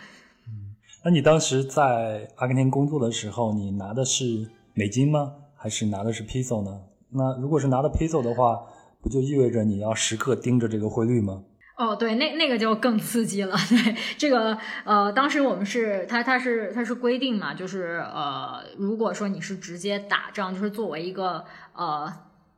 [1.09, 5.37] 那你当时在阿根廷工作的时候，你拿的是美金吗？
[5.57, 6.83] 还是拿的是 peso 呢？
[7.09, 8.61] 那如果是拿的 peso 的话，
[9.01, 11.45] 不就意味着你要时刻盯着这个汇率吗？
[11.79, 13.57] 哦，对，那那个就更刺激了。
[13.71, 21.43] 对，这个呃，当时我们是他他是他是规定嘛，就是呃，如果说你是直接打仗，就是作为一个
[21.73, 22.13] 呃，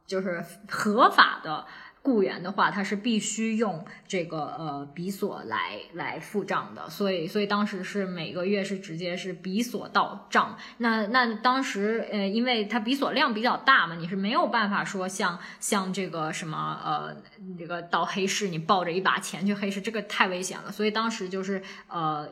[0.09, 1.65] 就是合法的。
[2.03, 10.57] 雇员的话，他是必须用这个呃比索来来付账的，所以所以当时是每个月是直接是比索到账。
[10.79, 17.17] 那那当时呃，因为它比索量比较大嘛，你是没有办法说像像这个什么呃
[17.59, 20.73] 这个到黑市你抱着一把钱去黑市，这个太危险了。
[20.73, 22.29] 所以当时就是呃。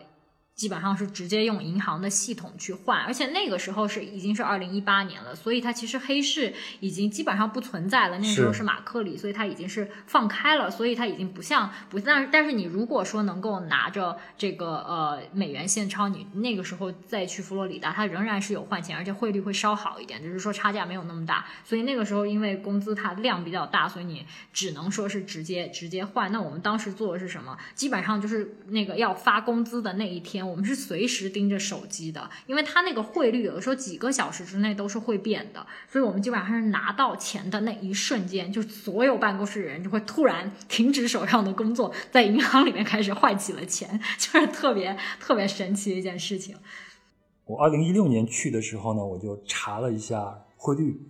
[0.59, 8.19] 基本上是直接用银行的系统去换，而且那个时候是已经是二零一八年了，所以它其实黑市已经基本上不存在了。
[8.19, 21.47] 那时候是马克里，所以它已经是放开了，所以它已经不像不但但是你如果说能够拿着这个呃美元现钞，你那个时候再去佛罗里达，它仍然是有换钱，而且汇率会稍好一点，只是说差价没有那么大。
[21.65, 26.33] 所以那个时候因为工资它量比较大，所以你只能说是直接直接换。
[26.33, 27.57] 那我们当时做的是什么？
[27.77, 30.48] 基本上就是那个要发工资的那一天。
[30.49, 46.57] 我们是随时盯着手机的，因为它那个汇率有的时候几个小时之内都是会变的，所以我们基本上是拿到钱的那一瞬间，就所有办公室的人就会突然停止手上的工作，在银行里面开始换起了钱， 就是特别特别神奇的一件事情。
[47.45, 51.01] 我二零一六年去的时候呢，我就查了一下汇率，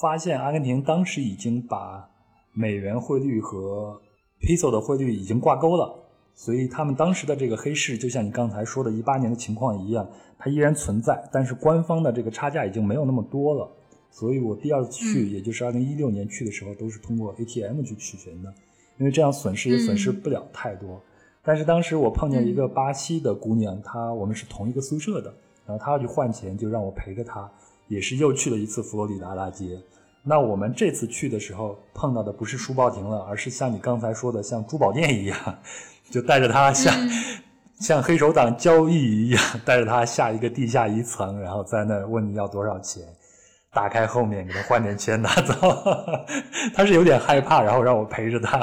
[0.00, 2.08] 发现阿根廷当时已经把
[2.52, 4.00] 美元汇率和
[4.40, 6.01] peso 的汇率已经挂钩了。
[6.42, 10.04] 所以他们当时的这个黑市，就像你刚才说的，一八年的情况一样，
[10.36, 13.70] 它依然存在，但是官方的这个差价已经没有那么多了。
[14.10, 18.52] 所以我第二次去，也就是二零一六年去的时候，都是通过 ATM 去取钱的，
[18.98, 21.00] 因为这样损失也损失不了太多。
[21.44, 25.32] 但是当时我碰见一个巴西的姑娘，她我们是同一个宿舍的，
[25.64, 27.48] 然后她要去换钱，就让我陪着她，
[27.86, 29.78] 也是又去了一次佛罗里达大街。
[30.24, 35.38] 那我们这次去的时候碰到的不是书报亭了，而是像你刚才说的，像珠宝店一样。
[36.10, 36.94] 就带着他像
[37.80, 43.02] 像黑手党交易一样，带着他下一个地下一层，然后在那问你要多少钱，
[43.72, 45.54] 打开后面给他换点钱拿走。
[46.74, 48.58] 他是有点害怕，然后让我陪着他。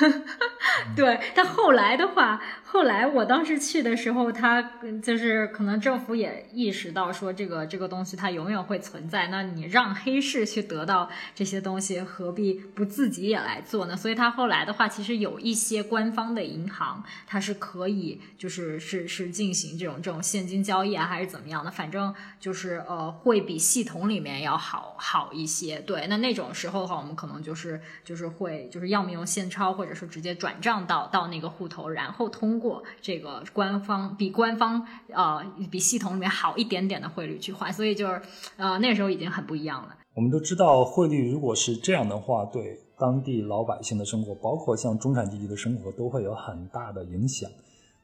[0.96, 2.40] 对，但后来的话。
[2.72, 4.62] 后来我当时去的时候，他
[5.02, 13.96] 就是可能政府也意识到说这个这个东西它永远会存在，那你让黑市去得到这些东西，何必不自己也来做呢？
[13.96, 21.72] 所以他后来的话，其实有一些官方的银行，它是可以就是是是进行这种这种现金交易啊，还是怎么样的？
[21.72, 25.80] 反正就是呃会比系统里面要好好一些。
[25.80, 32.59] 对，那那种时候的话，我们可能就是就是会就是要么用现钞，或者是直接转账到到那个户头，然后通。
[32.60, 38.20] 过这个官方比官方呃比系统里面好一点点的汇率去换，所以就是
[38.56, 39.96] 呃那时候已经很不一样了。
[40.14, 47.48] 我们都知道汇率如果是这样的话，对当地老百姓的生活，包括像中产阶级的生活，都会有很大的影响。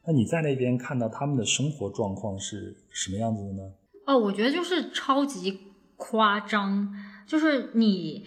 [0.05, 3.71] 那你在那边看到他们的生活状况是什么样子的呢？
[4.05, 5.59] 哦，我觉得就是超级
[5.97, 6.95] 夸张，
[7.27, 8.25] 就是你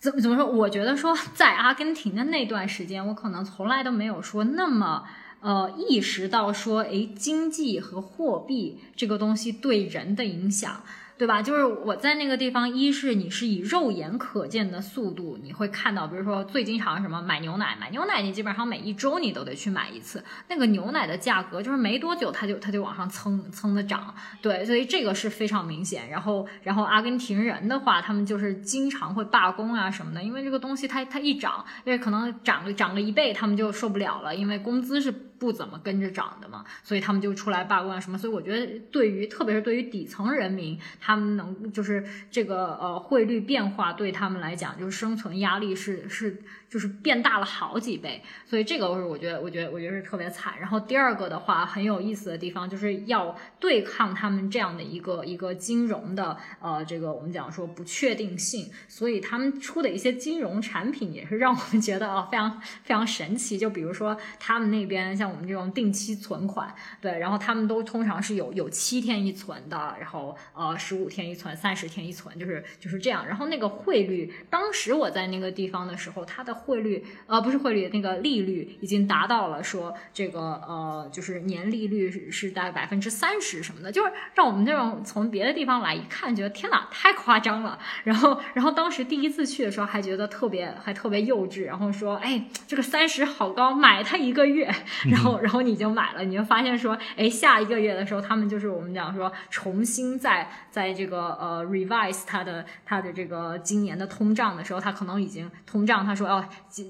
[0.00, 0.44] 怎么怎么说？
[0.44, 5.04] 我觉得说在阿根廷的那段时间，我可能从来都没有说那么。
[5.44, 10.82] 呃，意识到说，哎，经济和货币这个东西对人的影响，
[11.18, 11.42] 对吧？
[11.42, 26.08] 就是我在那个地方，一是你是以肉眼可见的速度，你会看到，比如说最经常什么买牛奶，买牛奶你基本上每一周你都得去买一次，那个牛奶的价格就是没多久它就它就往上蹭蹭的涨，对，所以这个是非常明显。
[26.08, 38.18] 然后然后阿根廷人的话，他们就是经常会罢工啊什么的，因为这个东西它它一涨，因为可能涨了涨了一倍，他们就受不了了，因为工资是不怎么跟着涨的嘛，所以他们就出来罢工啊什么。
[38.18, 40.78] 所以我觉得对于特别是对于底层人民。
[41.00, 50.58] 他们能就是这个呃汇率变化对他们来讲就是生存压力是是就是变大了好几倍，所以这个是我觉得我觉得我觉得是特别惨。
[50.58, 63.56] 然后第二个的话很有意思的地方就是要对抗他们这样的一个一个金融的呃这个我们讲说不确定性，所以他们出的一些金融产品也是让我们觉得啊非常非常神奇。
[63.56, 73.26] 就比如说他们那边像像我们这种定期存款，对，然后他们都通常是有有七天一存的，然后呃十五天一存，三十天一存，就是就是这样。
[73.26, 87.78] 然后那个汇率，当时我在那个地方的时候，它的汇率呃不是汇率，那个利率已经达到了说这个呃就是年利率是是大概百分之三十什么的，就是让我们这种从别的地方来一看，觉得天哪，太夸张了。
[88.04, 94.70] 然后然后当时第一次去的时候还觉得特别还特别幼稚，然后说哎这个三十好高，买它一个月。
[95.14, 106.44] 然后然后你就买了，你就发现说哎下一个月的时候，他们就是我们讲说重新在在这个呃 revise 它的它的这个今年的通胀的时候，它可能已经通胀，他说哦，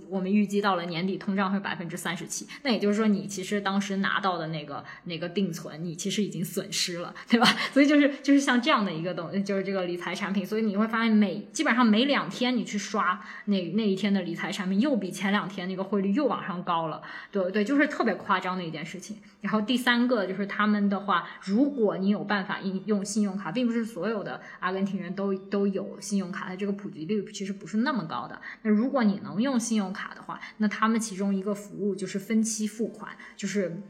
[0.09, 7.47] 我们预计到了年底通胀会百分之三十七，那也就是说你其实当时拿到的那个那个定存，你其实已经损失了，对吧？
[7.73, 19.17] 所以就是就是像这样的一个东，就是这个理财产品，所以你会发现每基本上每两天你去刷那那一天的理财产品，又比前两天那个汇率又往上高了，对对，就是特别夸张的一件事情。
[19.41, 28.41] 然后第三个就是他们的话，如果你有办法应用信用卡，并不是所有的阿根廷人都都有信用卡，它这个普及率其实不是那么高的。
[28.63, 33.83] 那如果你能用信用卡的话，那他们其中一个服务就是分期付款，就是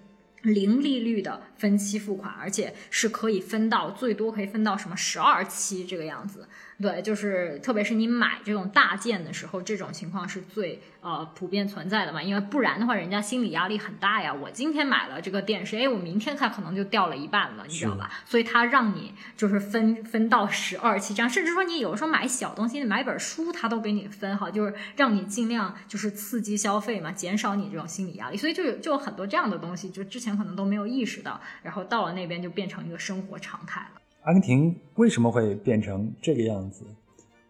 [0.42, 6.48] 零利率的分期付款，而且是可以分到最多可以分到什么十二期这个样子。
[6.80, 12.22] 对，就是特别是你买这种大件的时候，这种情况是最呃普遍存在的嘛。
[12.22, 14.34] 因为不然的话，人家心理压力很大呀。
[14.34, 18.10] 我今天买了这个电视，哎，我明天它可能就掉了一半了，你知道吧？
[18.24, 28.36] 所以它让你就是分分到十二期这样，甚至说你有时候买小东西，你买本书，它都给你分好，就是让你尽量就是刺激消费嘛，减少你这种心理压力。
[28.36, 34.00] 所以就有就有很多这样的东西，就之前可能都没有意识到，然后到了那边就变成一个生活常态了。
[34.24, 36.82] 阿根廷为什么会变成这个样子？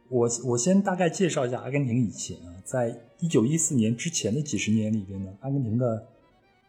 [0.09, 6.05] 我我先大概介绍一下阿根廷以前啊，在一九一四年之前的几十年里边呢，阿根廷的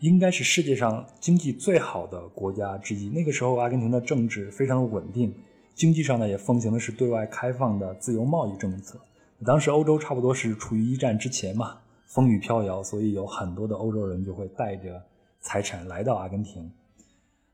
[0.01, 3.09] 应该是世界上经济最好的国家之一。
[3.09, 5.33] 那个时候，阿根廷的政治非常稳定，
[5.73, 8.99] 经济上呢也奉行的是对外开放的自由贸易政策。
[9.43, 15.01] 当时欧洲差不多是处于一战之前嘛，风雨飘摇，所以有很多的欧洲人就会带着
[15.41, 16.71] 财产来到阿根廷。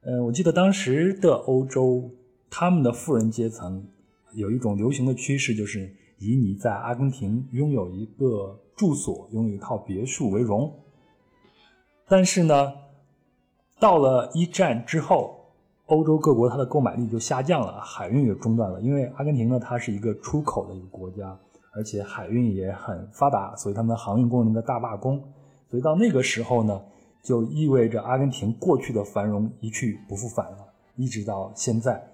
[0.02, 2.12] 嗯，我记得当时的欧洲。
[2.54, 3.88] 他们的富人阶层
[4.34, 5.90] 有一种流行的趋势，就是
[6.20, 10.72] 以你在阿根廷拥有一个住所、拥有一套别墅为荣。
[12.10, 12.74] 但是呢，
[13.80, 15.46] 到了一战之后，
[15.86, 18.82] 欧洲各国它的购买力就下降了，海运也中断了。
[18.82, 21.40] 因为阿根廷呢，它是一个出口的一个国家，
[21.74, 25.18] 而且海运也很发达，所以他们的航运工人的大罢工。
[25.70, 26.82] 所以到那个时候呢，
[27.24, 30.58] 就意味着阿根廷过去的繁荣一去不复返了，
[30.98, 32.11] 一直到现在。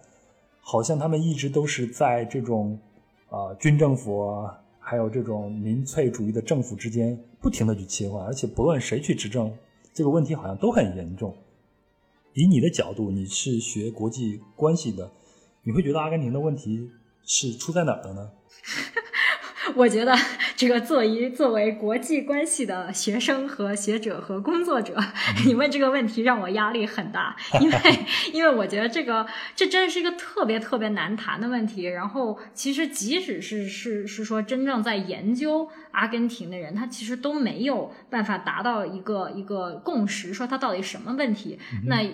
[0.69, 2.77] 好像他们一直都是在这种，
[3.29, 4.45] 啊军政府
[4.79, 9.49] 还有这种民粹主义的政府之间不停的去切换，而且不论谁去执政，
[9.93, 11.33] 这个问题好像都很严重。
[12.33, 15.09] 以你的角度，你是学国际关系的，
[15.63, 16.91] 你会觉得阿根廷的问题
[17.23, 18.29] 是出在哪儿的呢？
[19.75, 20.15] 我觉得
[20.55, 24.95] 这个作为作为国际关系的学生和学者和工作者，
[25.45, 27.77] 你问这个问题让我压力很大，因为
[28.33, 31.83] 因为我觉得这个这真的是一个特别特别难谈的问题。
[31.83, 41.59] 然后其实即使是是是说真正在研究阿根廷的人，他其实都没有办法达到一个一个共识，说他到底什么问题。
[41.85, 42.07] 那。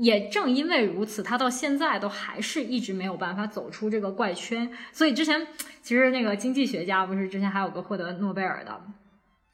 [0.00, 4.70] 也正因为如此，他到现在都还是一直没有办法走出这个怪圈。
[4.92, 5.46] 所以之前
[5.82, 8.80] 其实那个经济学家不是之前还有个获得诺贝尔的，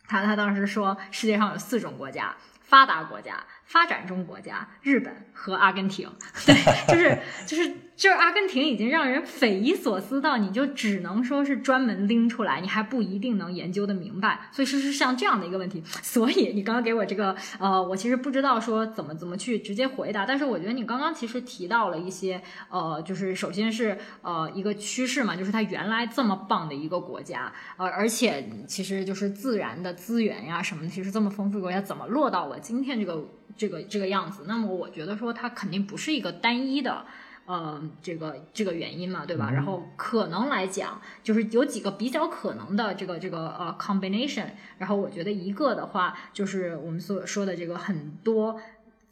[0.07, 6.09] 他他当时说世界上有四种国家：发达国家、发展中国家日本和阿根廷，
[6.47, 6.55] 对，
[6.87, 14.49] 就是就是就是阿根廷已经让人匪夷所思到，你就只能说是专门拎出来，你还不一定能研究的明白。
[14.53, 33.25] 所以是是像这样的一个问题，所以你刚刚给我这个呃，我其实不知道说怎么怎么去直接回答，但是我觉得你刚刚其实提到了一些呃，就是首先是呃一个趋势嘛，就是它原来这么棒的一个国家，呃，而且其实就是自然的资源呀什么，其实这么丰富的国家怎么落到了今天这个。
[33.57, 37.05] 这个这个样子，那么我觉得说它肯定不是一个单一的，
[37.47, 39.51] 呃，这个这个原因嘛，对吧？
[39.51, 44.47] 然后可能来讲，就是有几个比较可能的这个这个呃 combination。
[44.78, 48.61] 然后我觉得一个的话，就是我们所说的这个很多。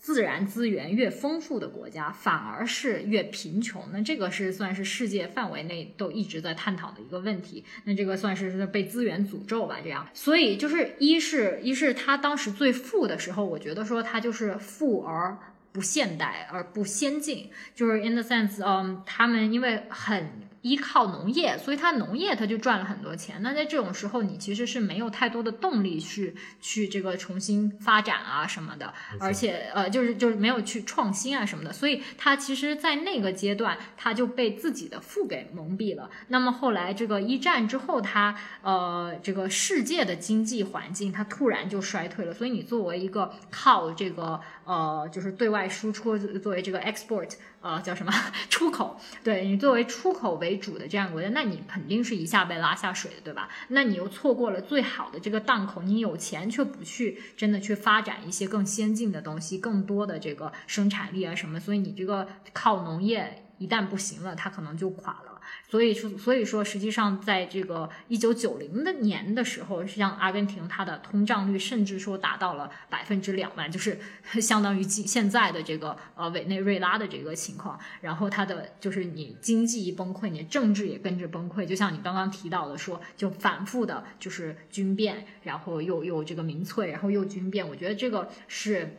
[0.03, 3.83] 自然资源越丰富的国家，反而是越贫穷。
[3.93, 7.65] 那这个是算是世界范围内都一直在探讨的一个问题。
[7.85, 9.79] 那这个算是是被资源诅咒吧？
[9.81, 15.39] 这样，所以就是一是，一是他当时最富的时候，我觉得说他就是富而
[15.71, 20.29] 不现代而不先进，就是 in the sense，嗯，他们因为很。
[20.63, 23.43] 依靠农业，所以它农业它就赚了很多钱。
[23.43, 31.73] 那在这种时候，你其实是没有太多的动力去去这个重新发展啊什么的，而且呃就是就是没有去创新啊什么的。
[31.73, 36.09] 所以它其实，在那个阶段，它就被自己的富给蒙蔽了。
[36.29, 42.33] 那么后来这个一战之后，它呃这个世界的经济环境它突然就衰退了。
[42.33, 47.33] 所以你作为一个靠这个呃就是对外输出作为这个 export。
[47.63, 48.13] 呃，叫什么
[48.51, 48.99] 出口？
[49.23, 53.49] 对你作为出口为主的这样国家，那你肯定是一下被拉下水的，对吧？
[53.69, 65.32] 那你又错过了最好的这个档口，你有钱却不去真的去发展一些更先进的东西，更多的这个生产力啊什么，所以你这个靠农业一旦不行了，它可能就垮了。
[65.73, 73.99] 所以说，所以说，实际上，在这个一九九零的年的时候，像阿根廷，它的通胀率甚至说达到了百分之两万，就是
[74.39, 77.81] 相当于现现在的这个呃委内瑞拉的这个情况。
[78.03, 81.65] 然后它的就是你经济一崩溃，你政治也跟着崩溃。
[81.65, 87.67] 就像你刚刚提到的，说就反复的就是军变，然后又又这个民粹，然后又军变。
[87.67, 88.99] 我觉得这个是。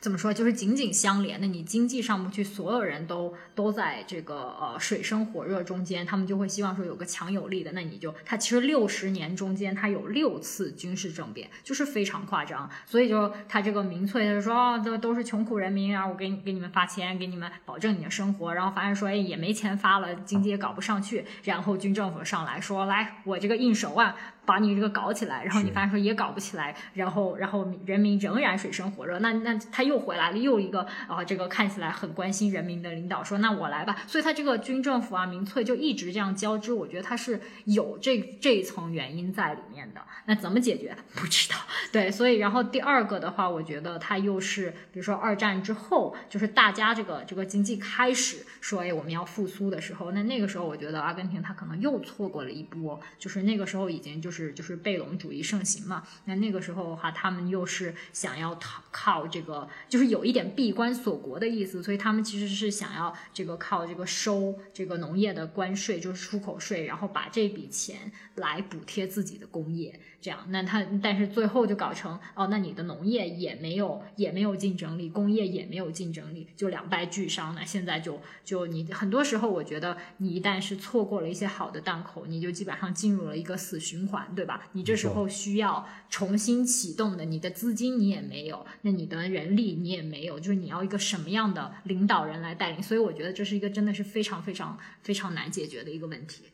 [0.00, 0.32] 怎么说？
[0.32, 24.14] 就是紧紧相连的，你经济上不去，所有人都都在这个呃水深火热中间，他们就会希望说有个强有力的，那你就他其实六十年中间他有六次军事政变，就是非常夸张，所以就他这个民粹就说啊，都都是穷苦人民啊，我给你给你们发钱，给你们保证你的生活，然后发现说哎也没钱发了，经济也搞不上去，然后军政府上来说来我这个硬手啊。
[24.48, 40.00] 把你这个搞起来，然后你发现说也搞不起来，然后然后人民仍然水深火热，那那他又回来了，又一个啊这个看起来很关心人民的领导说那我来吧，所以他这个军政府啊民粹就一直这样交织，我觉得他是有这这一层原因在里面的。
[40.24, 40.96] 那怎么解决？
[41.14, 41.56] 不知道。
[41.92, 54.37] 对，所以然后第二个的话，我觉得他又是比如说二战之后，就是大家这个这个经济开始说哎我们要复苏的时候，那那个时候我觉得阿根廷他可能又错过了一波，就是那个时候已经就是。
[54.44, 56.06] 是就是贝隆主义盛行嘛？
[56.24, 69.98] 那那个时候的话，他们又是想要讨靠这个，就是有一点闭关锁国的意思，所以他们其实是想要这个靠这个收这个农业的关税，就是出口税，然后把这笔钱来补贴自己的工业。
[70.20, 77.54] 这样，那他但是最后就搞成哦，那你的农业也没有也没有竞争力，工业也没有竞争力，就两败俱伤。
[77.54, 84.68] 那现在就就你很多时候，我觉得你一旦是错过了一些好的档口，你就基本上进入了一个死循环，对吧？
[84.72, 92.82] 你这时候需要重新启动的，你的资金你也没有，那你的人力你也没有，就是你要一个什么样的领导人来带领？
[92.82, 96.46] 所以我觉得这是一个真的是非常非常非常难解决的一个问题。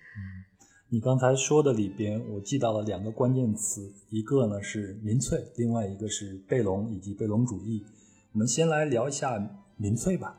[0.95, 7.85] 你刚才说的里边，我记到了两个关键词，一个呢是民粹，另外一个是贝隆以及贝隆主义。
[8.33, 9.45] 我们先来聊一下
[9.77, 10.39] 民粹吧。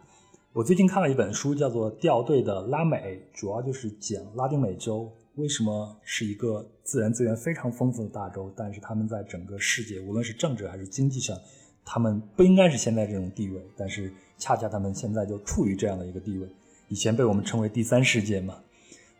[0.53, 11.37] 我最近看了一本书，叫做《掉队的拉美》，主要就是讲拉丁美洲为什么是一个自然资源非常丰富的大洲，但是他们在整个世界，无论是政治还是经济上，
[11.83, 16.47] 他们不应该是现在这种地位，但是恰恰他们现在就处于这样的一个地位。
[16.87, 18.55] 以前被我们称为第三世界嘛。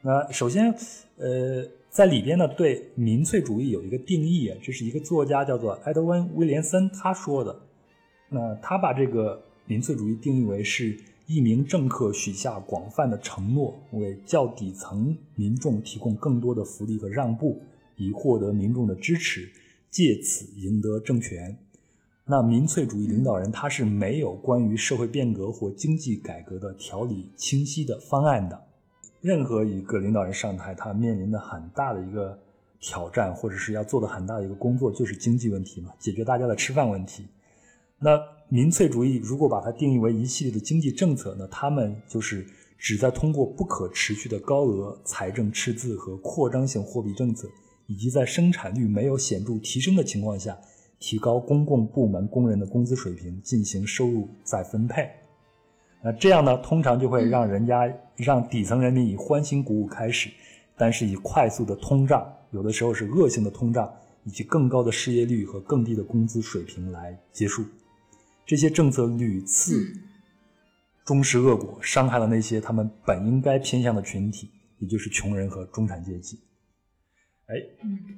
[0.08, 0.72] 那首先，
[1.18, 7.60] 呃，在里边呢，对民粹主义有一个定义啊，这是一个作家叫做埃德温·威廉森他说的。
[8.30, 10.96] 那他把这个民粹主义定义为是
[11.26, 17.60] 一名政客许下广泛的承诺，为较底层民众提供更多的福利和让步，
[17.98, 19.50] 以获得民众的支持，
[19.90, 21.58] 借此赢得政权。
[22.28, 28.62] 那民粹主义领导人他是没有关于社会变革或经济改革的条理清晰的方案的。
[29.26, 32.40] 任何一个领导人上台，他面临的很大的一个
[32.80, 37.26] 挑战，或者是要做的很大的一个工作，就是经济问题嘛，解决大家的吃饭问题。
[37.98, 38.20] 那
[38.50, 42.46] 民粹主义如果把它定义为一系列的经济政策，那他们就是
[42.78, 47.48] 旨在通过不可持续的高额财政赤字和扩张性货币政策，
[47.88, 50.56] 以及在生产率没有显著提升的情况下，
[51.00, 55.10] 提高公共部门工人的工资水平，进行收入再分配。
[56.06, 60.30] 那这样呢，通常就会让人家让底层人民以欢欣鼓舞开始，
[60.78, 63.92] 但是以快速的通胀，有的时候是恶性的通胀，
[64.24, 67.66] 以及更高的失业率和更低的工资水平来结束。
[68.46, 69.84] 这些政策屡次
[71.04, 76.40] 终是恶果，伤害了那些他们本应该偏向的群体，也就是穷人和中产阶级。
[77.48, 77.56] 哎，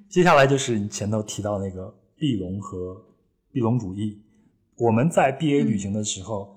[0.09, 3.01] 接下来就是你前头提到那个毕龙和
[3.49, 4.21] 毕龙主义。
[4.75, 6.56] 我们在 BA 旅行的时候。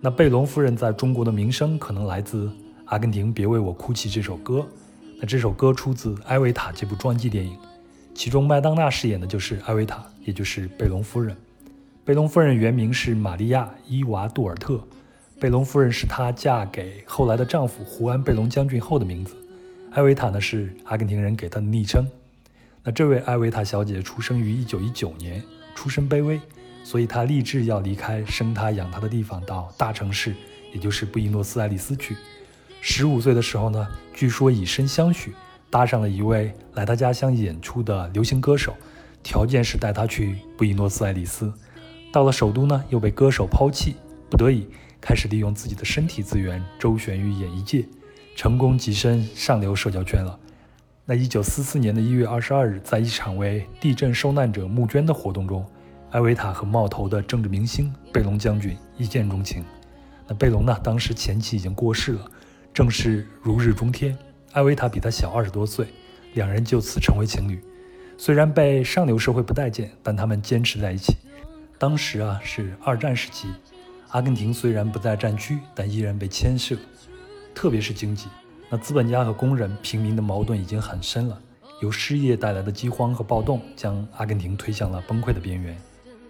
[0.00, 2.46] 那贝隆夫人在中国的名声可能来自
[2.84, 4.66] 《阿根廷别为我哭泣》这首歌。
[5.18, 7.56] 那这首歌出自《艾维塔》这部传记电影，
[8.14, 11.34] 其中麦当娜饰演的就是艾维塔，也就是贝隆夫人。
[12.04, 14.78] 贝隆夫人原名是玛利亚·伊娃·杜尔特，
[15.40, 19.34] 贝隆夫人是她嫁给后来的丈夫胡安·贝隆将军后的名字。
[19.90, 22.06] 艾维塔呢是阿根廷人给她的昵称。
[22.84, 25.42] 那这位艾维塔小姐出生于1919年，
[25.74, 26.38] 出身卑微。
[26.86, 30.32] 所以他立志要离开生他养他的地方，到大城市，
[30.72, 32.16] 也就是布宜诺斯艾利斯去。
[32.80, 35.34] 十五岁的时候呢，据说以身相许，
[35.68, 38.72] 搭上了一位来他家乡演出的流行歌手，
[39.20, 41.52] 条件是带他去布宜诺斯艾利斯。
[42.12, 43.96] 到了首都呢，又被歌手抛弃，
[44.30, 44.68] 不得已
[45.00, 47.84] 开始利用自己的身体资源周旋于演艺界，
[48.36, 50.38] 成功跻身上流社交圈了。
[51.04, 55.66] 那一九四四年的一月二十二日，在一场为地震受难者募捐的活动中。
[56.16, 59.62] 艾维塔和冒头的政治明星贝隆将军一见钟情。
[60.26, 60.74] 那贝隆呢？
[60.82, 62.30] 当时前妻已经过世了，
[62.72, 64.16] 正是如日中天。
[64.52, 65.88] 艾维塔比他小二十多岁，
[66.32, 67.62] 两人就此成为情侣。
[68.16, 71.14] 虽然被上流社会不待见，但他们坚持在一起。
[71.78, 73.48] 当时啊，是二战时期，
[74.08, 76.78] 阿根廷虽然不在战区，但依然被牵涉，
[77.54, 78.28] 特别是经济。
[78.70, 81.38] 那资本家和工人、平民的矛盾已经很深了。
[81.82, 85.76] 由失业带来的饥荒和暴动，将阿根廷推向了崩溃的边缘。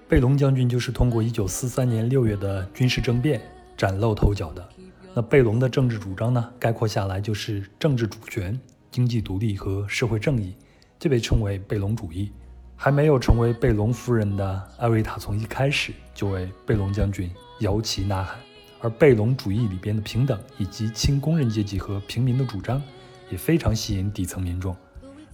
[0.08, 3.40] 贝隆将军就是通过1943年6月的军事政变
[3.76, 4.68] 崭露头角的。
[5.12, 6.48] 那贝隆的政治主张呢？
[6.60, 8.56] 概括下来就是政治主权、
[8.92, 10.54] 经济独立和社会正义，
[10.96, 12.30] 这被称为贝隆主义。
[12.76, 17.28] 还没有成为贝隆夫人的艾维塔，从一开始就为贝隆将军
[17.58, 18.38] 摇旗呐喊。
[18.80, 22.80] 而贝隆主义里边的平等以及亲工人阶级和平民的主张，
[23.28, 24.76] 也非常吸引底层民众。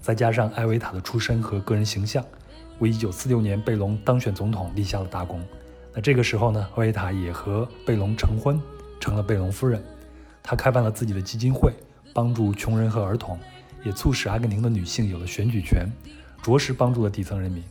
[0.00, 2.24] 再加上艾维塔的出身和个人形象。
[2.82, 5.40] 为一九四六年贝隆当选总统立下了大功。
[5.94, 8.60] 那这个时候呢，维塔也和贝隆成婚，
[8.98, 9.80] 成了贝隆夫人。
[10.42, 11.72] 她开办了自己的基金会，
[12.12, 13.38] 帮助穷人和儿童，
[13.84, 15.88] 也促使阿根廷的女性有了选举权，
[16.42, 17.62] 着实帮助了底层人民。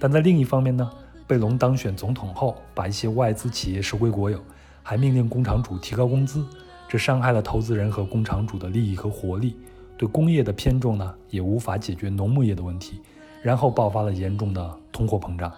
[0.00, 0.90] 但在另一方面呢，
[1.28, 4.42] 贝隆当选总统后，把一些外资企业收归国有，
[4.82, 6.44] 还命令工厂主提高工资，
[6.88, 9.56] 这伤害了投资人和工厂主的利益和活力。
[9.96, 13.00] 对工业的偏重呢，也无法解决农牧业的问题。
[13.46, 15.52] 然后爆发了严重的通货膨胀，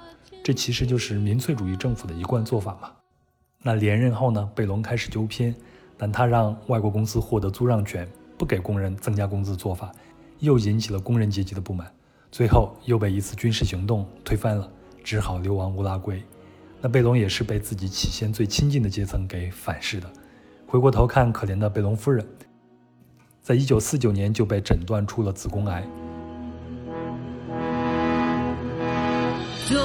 [0.45, 2.91] 这其实就是民粹主义政府的一贯做法嘛。
[3.63, 5.55] 那连任后呢，贝隆开始纠偏，
[5.97, 9.91] 但他让外国公司获得租让权，不给工人增加工资做法，
[10.41, 11.91] 又引起了工人阶级的不满，
[12.31, 14.71] 最后又被一次军事行动推翻了，
[15.03, 16.23] 只好流亡乌拉圭。
[16.83, 20.13] 那贝隆也是被自己起先最亲近的阶层给反噬的。
[20.67, 22.23] 回过头看，可怜的贝隆夫人，
[23.41, 25.83] 在一九四九年就被诊断出了子宫癌。
[29.71, 29.79] 一九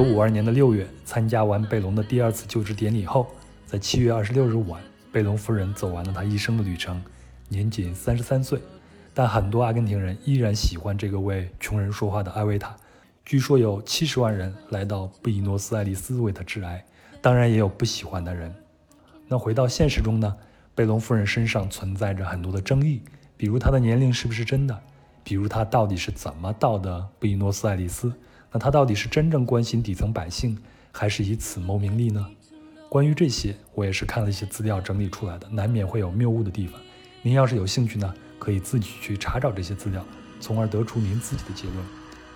[0.00, 3.26] 五二年的六月，参加完贝隆的第二次就职典礼后，
[3.66, 4.80] 在七月二十六日晚，
[5.12, 6.98] 贝隆夫人走完了她一生的旅程，
[7.48, 8.58] 年仅三十三岁。
[9.12, 12.74] 但很多阿根廷人依然喜欢这个为穷人说话的艾维塔。
[13.22, 16.82] 据说有七十万人来到布宜诺斯艾利斯为她致哀，
[17.20, 18.50] 当然也有不喜欢的人。
[19.32, 20.36] 那回到现实中呢？
[20.74, 23.00] 贝隆夫人身上存在着很多的争议，
[23.34, 24.78] 比如她的年龄是不是真的？
[25.24, 28.12] 比如她到底是怎么到的布宜诺斯艾利斯？
[28.50, 30.58] 那她到底是真正关心底层百姓，
[30.92, 32.26] 还是以此谋名利呢？
[32.90, 36.78] 关于这些，我也是看了一些资料整理出来的，难免会有谬误的地方。
[37.22, 40.04] 您要是有兴趣呢，可以自己去查找这些资料，
[40.40, 41.78] 从而得出您自己的结论。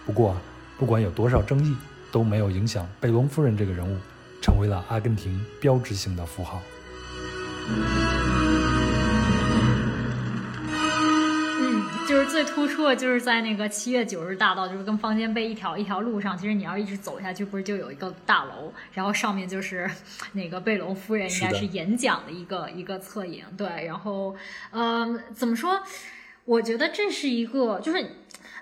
[0.07, 0.35] 不过，
[0.79, 1.77] 不管有多少争议，
[2.11, 3.99] 都没有影响贝隆夫人这个人物
[4.41, 6.59] 成为了阿根廷标志性的符号。
[12.09, 16.39] 就是最突出的，就是在那个七月九日大道，就是跟方尖碑一条一条路上。
[16.39, 19.91] 其实你要一直走下去，不是就有一个大楼，然后上面就是
[20.33, 23.45] 那个贝隆夫人应该是演讲的一个一个侧影。
[23.59, 24.37] 对，然后，
[24.71, 25.83] 嗯，怎么说？
[26.45, 28.05] 我觉得这是一个，就是。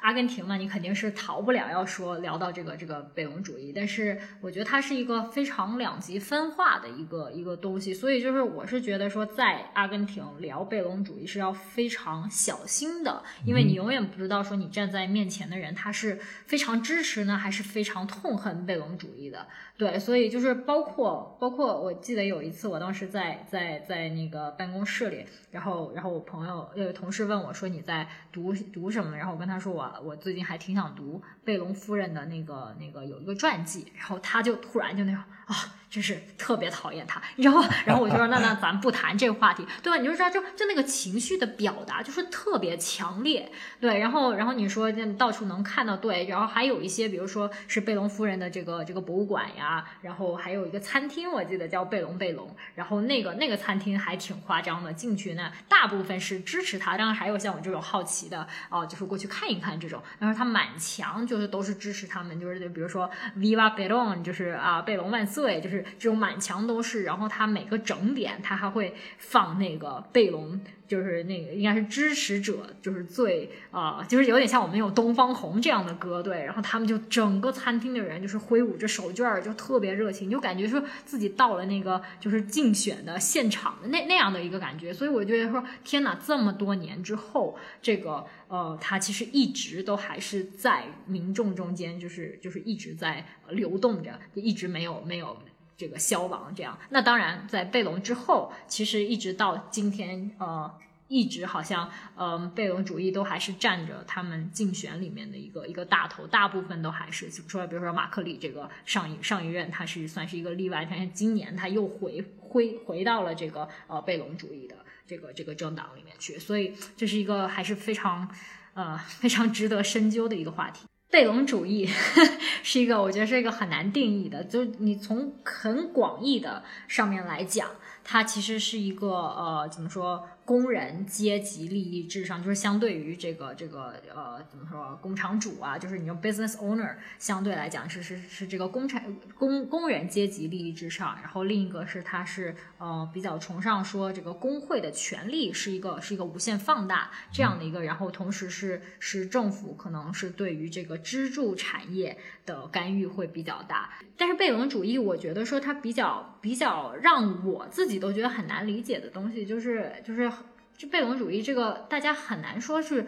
[0.04, 19.46] 阿根廷嘛，你肯定是逃不了要说聊到这个这个贝隆主义，但是我觉得它是一个非常两极分化的一个一个东西，所以就是我是觉得说在阿根廷聊贝隆主义是要非常小心的，因为你永远不知道说你站在面前的人他是非常支持呢，还是非常痛恨贝隆主义的。
[19.76, 29.16] 对，所以就是包括包括，我记得有一次，我当时在在在那个办公室里，然后然后我朋友呃同事问我说你在读读什么？
[29.16, 35.74] 然后我跟他说我我最近还挺想读贝隆夫人的那个那个有一个传记，然后他就突然就那种啊。
[35.94, 39.96] 真是特别讨厌他，然后，然后我就说，那那咱不谈这个话题，对吧？
[39.96, 44.00] 你就知道，就就那个情绪的表达就是特别强烈，对。
[44.00, 46.26] 然后，然后你说到处能看到，对。
[46.26, 52.56] 然后还有一些，比如说是贝隆夫人的这个这个博物馆呀，然后还有一个餐厅，我记得叫贝隆贝隆。
[52.74, 60.02] 然后那个那个餐厅还挺夸张的，进去呢，大部分是支持他，当然还有像我这种好奇的哦，就是过去看一看这种。
[60.18, 65.84] 然后他满墙就是都是支持他们，就是就比如说 Viva Belon，就是啊贝隆万斯岁，就是。
[65.98, 70.60] 这种满墙都是，然后它每个整点，它还会放那个贝隆。
[70.86, 84.92] 就是那个应该是支持者，就是最啊，就是有点像我们有东方红这样的歌队，然后他们就整个餐厅的人就是挥舞着手绢儿，就特别热情，就感觉说自己到了那个就是竞选的现场的那那样的一个感觉。
[84.92, 95.36] 所以我觉得说，天哪，这么多年之后，这个呃，他其实一直都还是在民众中间，就是就是一直在流动着，就一直没有没有。
[95.76, 100.72] 这个消亡，这样，那当然，在贝隆之后，其实一直到今天，呃，
[101.08, 114.76] 一直好像，嗯，贝隆主义都还是占着他们竞选里面的一个一个大头，大部分都还是，说，比如说马克里这个上一上一任，他是算是一个例外，但是今年他又回回回到了这个呃贝隆主义的
[115.06, 118.28] 这个这个政党里面去，所以这是一个还是非常
[118.74, 120.86] 呃非常值得深究的一个话题。
[121.10, 121.88] 贝隆主义
[122.64, 127.70] 是一个，我觉得是一个很难定义的，就你从很广义的上面来讲，
[128.02, 130.28] 它其实是一个呃，怎么说？
[130.44, 160.30] 工人阶级利益至上，就是相对于这个这个呃怎么说工厂主啊，就是你用 business owner 相对来讲是是是这个工产工工人阶级利益至上，然后另一个是它是呃比较崇尚说这个工会的权利是一个是一个无限放大这样的一个，然后同时是是政府可能是对于这个支柱产业的干预会比较大，但是贝隆主义我觉得说它比较比较让我自己都觉得很难理解的东西就是就是。
[160.76, 163.06] 这贝隆主义，这个大家很难说是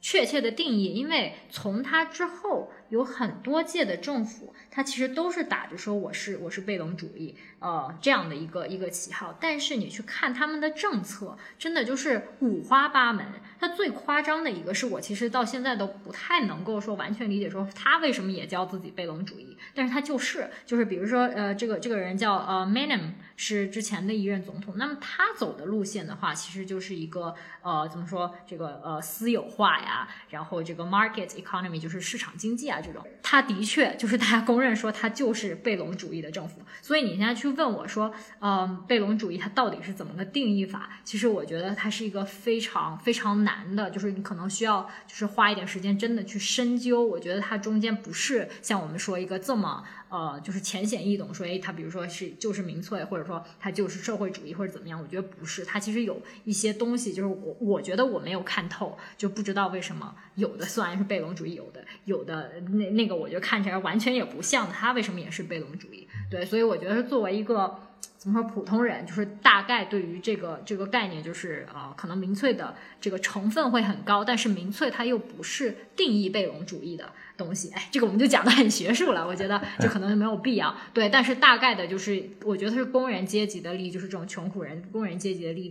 [0.00, 7.34] 确切的定义，因为从他之后有很多届的政府，它其实都是打着说我是我是贝隆主义。
[7.60, 13.24] 呃，这样的一个一个旗号，但是你去看他们的政策，真的就是五花八门。
[13.58, 37.50] 它最夸张的一个是我其实到现在都不太能够说完全理解，说他为什么也叫自己贝隆主义，但是他就是就是比如说呃，这个这个人叫呃 Menem，是之前的一任总统，那么他走的路线的话，其实就是一个呃怎么说这个呃私有化呀，然后这个 market economy 就是市场经济啊这种，他的确就是大家公认说他就是贝隆主义的政府，所以你现在去。
[37.50, 38.10] 问我说，
[38.40, 40.88] 嗯，贝隆主义它到底是怎么个定义法？
[41.04, 47.04] 其实我觉得它是一个非常非常难的，就是你可能需要就是花一点时间真的去深究。
[47.04, 49.84] 我觉得它中间不是像我们说一个这么。
[50.10, 55.00] 呃，就是浅显易懂，说，哎，他比如说是就是民粹，或者说他就是社会主义，或者怎么样？
[55.00, 66.08] 我觉得不是，他其实有一些东西，就是我我觉得我没有看透，就不知道为什么有的虽然是贝隆主义，有的有的那那个，我觉得看起来完全也不像他为什么也是贝隆主义？
[66.28, 67.78] 对，所以我觉得是作为一个
[68.20, 77.10] 怎么说普通人，就是大概对于这个这个概念，就是呃，可能民粹的这个成分会很高，但是民粹它又不是定义贝隆主义的。
[77.40, 80.76] 东西，哎，这个我们就讲的很学术了，我觉得这可能没有必要。
[80.92, 85.68] 对，但是大概的就是，我觉得是工人阶级的利益，就是这种穷苦人、工人阶级的利益，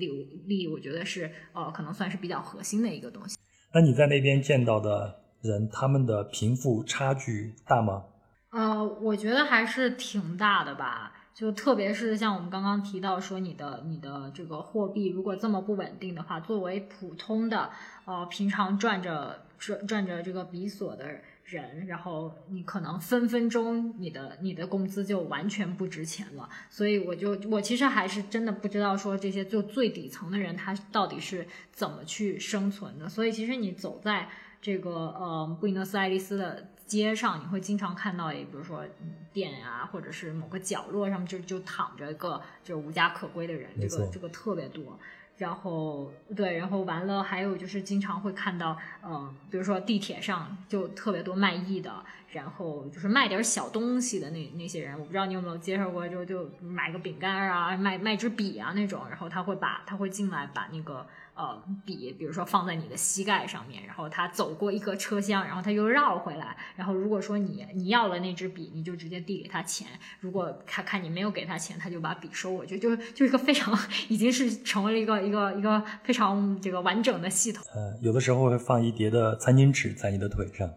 [0.47, 3.37] 利益，我觉得是呃，可能算是比较核心的一个东西。
[3.71, 8.05] 那你在那边见到的人，他们的贫富差距大吗？
[8.51, 11.18] 呃，我觉得还是挺大的吧。
[11.39, 17.69] 就特别是像我们刚刚提到说，你的你的这个货币如果这么不稳定的话，作为普通的
[18.03, 21.05] 呃平常赚着赚赚着这个比索的
[21.45, 26.49] 人，然后你可能分分钟你的你的工资就完全不值钱了。
[26.69, 33.07] 所以我就我其实还是真的不知道说这些就最底层的人他到底是怎么去生存的。
[33.07, 34.27] 所以其实你走在
[34.61, 36.67] 这个呃布宜诺斯艾利斯的。
[36.89, 38.83] 街上你会经常看到，比如说
[39.31, 44.97] 店啊，或者是某个角落上面就就躺着一个就是无家可归的人，这个这个特别多。
[45.37, 48.75] 然后对，然后完了还有就是经常会看到，
[49.05, 61.05] 嗯，比如说地铁上就特别多卖艺的，然后就是卖点小东西的那那些人，我不知道你有没有接受过，就就买个饼干啊，卖卖支笔啊那种，然后他会把他会进来把那个。
[61.39, 69.87] 呃，笔，比如说放在你的膝盖上面，然后他走过一个车厢，然后他又绕回来，然后如果说你你要了那支笔，你就直接递给他钱；
[70.19, 73.73] 如果他看你没有给他钱，他就把笔收回去，就就一个非常
[74.09, 77.63] 已经是成为了一个一个一个非常这个完整的系统。
[77.73, 80.69] 呃，有的时候会放一叠的餐巾纸在你的腿上。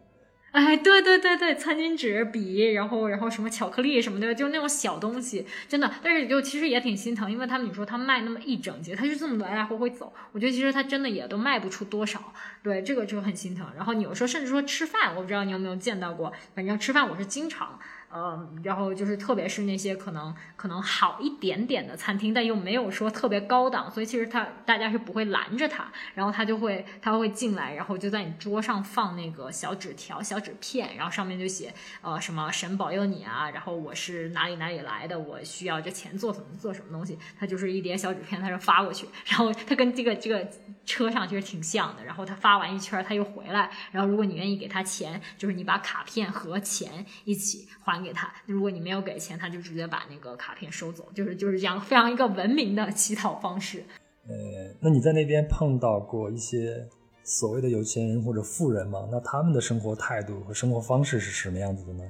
[0.53, 5.91] 哎，对对对对，餐巾纸、笔，然后然后什么巧克力什么的，就那种小东西，真的。
[6.03, 12.35] 但是就其实也挺心疼，因为他们你说他卖那么一整节，他就这么来来回回走，我觉得其实他真的也都卖不出多少。
[12.63, 13.67] 对，这个就很心疼。
[13.75, 17.81] 然后你有时候甚至说吃饭，我不知道你有没有见到过，反正吃饭我是经常。
[18.15, 40.47] 嗯，然后就是特别是那些可能可能好一点点的餐厅，但又没有说特别高档，所以其实他大家是不会拦着他，然后他就会他会进来，然后就在你桌上放那个小纸条、小纸片，然后上面就写呃什么神保佑你啊，然后我是哪里哪里来的，我需要这钱做什么做什么东西，他就是一叠小纸片，他就发过去，然后他跟这个这个
[40.85, 48.02] 车上其实挺像的，然后他发完一圈他又回来，然后如果你愿意给他钱，就是你把卡片和钱一起还。
[48.03, 53.85] 给他，如果你没有给钱，他就直接把那个卡片收走，就是就是这样非常一个文明的乞讨方式。
[54.27, 54.35] 呃，
[54.81, 56.87] 那你在那边碰到过一些
[57.25, 59.09] 所谓的有钱人或者富人吗？
[59.11, 62.05] 那他们的生活态度和生活方式是什么样子的呢？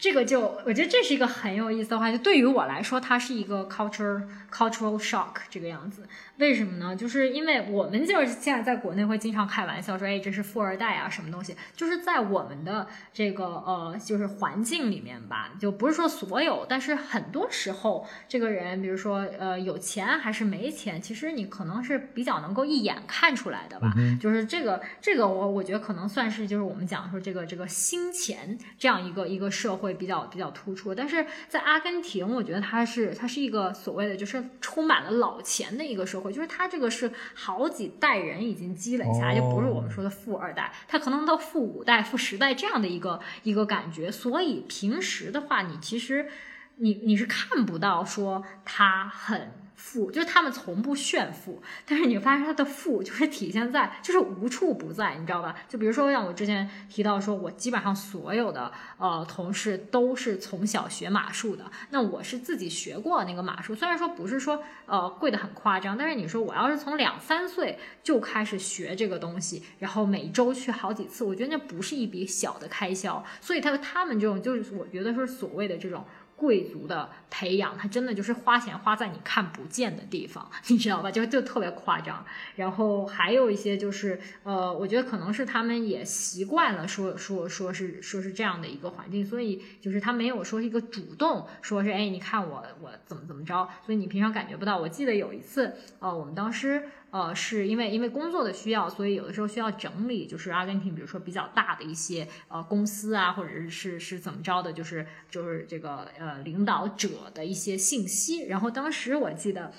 [0.00, 6.08] 这个就我觉得这是一个很有意思的话，就对于我来说，它是一个 culture cultural shock 这个样子。
[6.38, 6.96] 为什么呢？
[6.96, 11.54] 就是因为我们就是现在在国内会经常开玩笑说，哎，这是富二代啊，什么东西？
[11.76, 23.92] 就是在我们的这个呃，就是环境里面吧，就不是说所有，但是很多时候，这个人，比如说呃，有钱还是没钱，其实你可能是比较能够一眼看出来的吧。
[24.18, 30.94] 就是这个这个，我我觉得可能算是就是我们讲说这个这个新钱这样一个一个社会比较比较突出。
[30.94, 36.32] 但是在阿根廷，我觉得它是它是一个所谓的就是充满了老钱的一个社会。
[36.32, 44.10] 就是它这个是好几代人已经积累下来，就不是我们说的富二代，它可能到富五代、富十代这样的一个一个感觉。
[44.10, 46.28] 所以平时的话，你其实
[46.76, 49.52] 你你是看不到说他很。
[49.82, 55.56] 富就是他们从不炫富，但是你发现他的富就是体现在就是无处不在，你知道吧？
[55.66, 76.04] 就比如说像我之前提到说，我基本上所有的呃同事都是从小学马术的，那我是自己学过那个马术，虽然说不是说呃贵的很夸张，但是你说我要是从两三岁就开始学这个东西，然后每周去好几次，我觉得那不是一笔小的开销，所以他他们这种就是我觉得是所谓的这种。
[76.40, 81.10] 贵族的培养，他真的就是花钱花在你看不见的地方， 你知道吧？
[81.10, 82.24] 就就特别夸张。
[82.56, 94.78] 然后还有一些就是，呃，我觉得可能是他们也习惯了说说说是说是这样的一个环境，所以就是他没有说一个主动说是哎，你看我我怎么怎么着，所以你平常感觉不到。
[94.78, 96.88] 我记得有一次，呃，我们当时。
[97.10, 108.46] 呃，是因为因为工作的需要，所以有的时候需要整理，就是阿根廷，比如说比较大的一些呃公司啊，或者是是怎么着的，就是就是这个呃领导者的一些信息。
[108.46, 109.72] 然后当时我记得。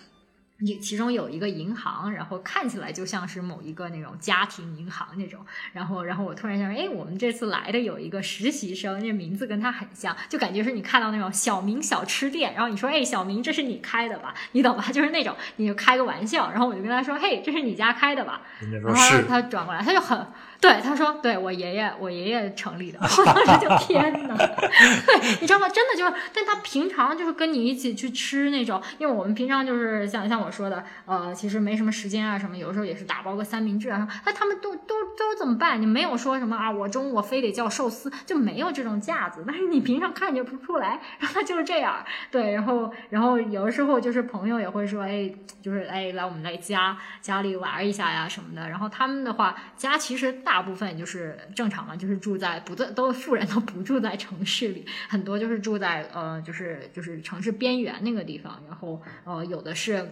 [0.62, 5.40] 你其中有一个银行，然后看起来就像是某一个那种家庭银行那种，
[5.74, 14.34] 然后，然后我突然想，哎，我们这次来的有一个实习生，那名字跟他很像，就感觉是你看到那种小明小吃店，然后你说，哎，小明，这是你开的吧？
[14.52, 14.86] 你懂吧？
[14.94, 18.42] 就是那种，你就开个玩笑，然后我就跟他说，嘿，这是你家开的吧？
[18.84, 20.26] 然后他转过来，他就很。
[20.62, 23.00] 对，他说，对我爷爷，我爷爷成立的。
[23.02, 25.68] 我当时就天哪， 对，你知道吗？
[25.68, 34.08] 真的就是，但他平常就是跟你一起去吃那种，因为我们平常就是像像我说的，呃，其实没什么时间啊什么，有时候也是打包个三明治啊。
[34.24, 35.82] 那他们都都都怎么办？
[35.82, 36.70] 你没有说什么啊？
[36.70, 39.44] 我中午我非得叫寿司，就没有这种架子。
[39.48, 42.06] 但是你平常看就不出来，然后他就是这样。
[42.30, 45.28] 对，然后然后有的时候就是朋友也会说，哎，
[45.60, 48.70] 就是哎，来我们来家家里玩一下呀什么的。
[48.70, 50.51] 然后他们的话，家其实大。
[50.52, 60.10] 大部分就是正常嘛，就是住在不在都富人都不住在城市里，很多就是住在呃就是就是城市边缘那个地方，然后呃有的是。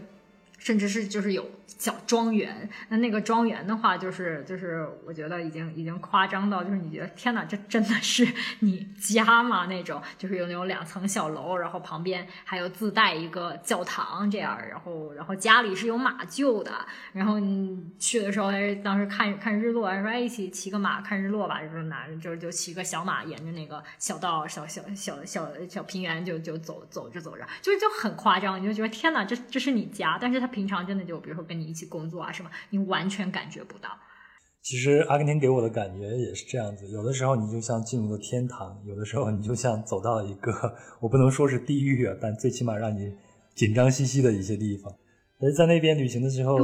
[0.61, 8.27] 甚至是就是有小庄园，那那个庄园的话，就是就是我觉得已经已经夸张到，就是你觉得天哪，这真的是
[8.59, 9.65] 你家吗？
[9.67, 16.71] 那种就是有那种两层小楼，然后旁边还有自带一个教堂这样，然后然后家里是有马厩的，
[17.13, 30.49] 然后你去的时候还是当时看看日落，说一起骑个马看日落吧，就是拿就就骑个小马沿着那个小道小小小小小平原就就走走着走着，就是就很夸张，你就觉得天哪，这这是你家，但是他。
[30.49, 33.89] 平常真的就比如说跟你一起工作啊什么，你完全感觉不到。
[34.61, 40.51] 其实阿根廷给我的感觉也是这样子，有的时候你就像进入了天堂，有的时候你就像走到了一个
[40.99, 43.13] 我不能说是地狱啊，但最起码让你
[43.55, 44.93] 紧张兮兮的一些地方。
[45.41, 46.57] 而在那边旅行的时候，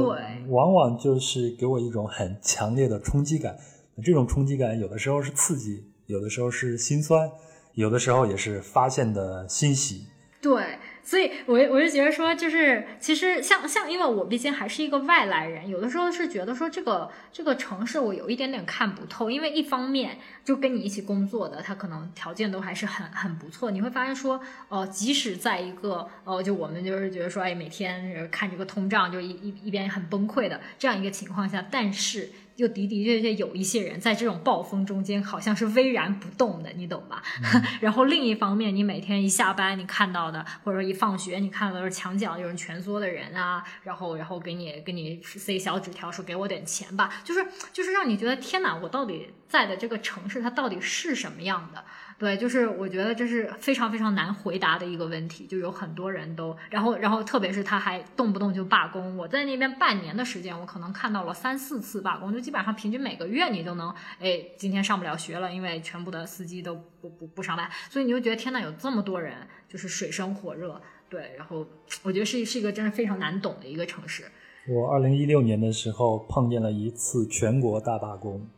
[0.48, 3.56] 往往就是给我一种很强烈的冲击感。
[4.04, 7.26] 这种冲击感有的时候是刺激，有的时候是心酸，
[7.72, 10.06] 有的时候也是发现的欣喜。
[10.42, 10.78] 对。
[11.06, 19.30] 所以，我我就觉得说，就是其实像像，因为我毕竟还是一个外来人，有的时候是觉得说，这个这个城市我有一点点看不透。
[19.30, 23.70] 因为一方面，就跟你一起工作的，他可能条件都还是很很不错。
[23.70, 32.30] 你会发现说，呃，即使在一个呃，就我们就是觉得说，哎，每天看这个通胀，就一一一边很崩溃的这样一个情况下，但是。
[32.56, 37.22] 就的的确确有一些人在这种暴风中间好像是巍然不动的，你懂吧？
[37.80, 51.84] 然后另一方面，你每天一下班，你看到的或者说一放学，你看到的是墙角有人蜷缩的人啊，然后然后给你给你塞小纸条说给我点钱吧，就是就是让你觉得天哪，我到底在的这个城市它到底是什么样的？
[52.18, 59.14] 对，就是我觉得这是非常非常难回答的一个问题，就有很多人都，然后然后特别是他还动不动就罢工。
[59.18, 69.34] 我在那边半年的时间，我可能看到了三四次罢工，就基本上平均每个月你都能，哎，今天上不了学了，因为全部的司机都不不不上班，所以你就觉得天呐，有这么多人
[69.68, 71.66] 就是水深火热，对，然后
[72.02, 74.24] 我觉得是是一个真是非常难懂的一个城市。
[74.66, 78.48] 我二零一六年的时候碰见了一次全国大罢工。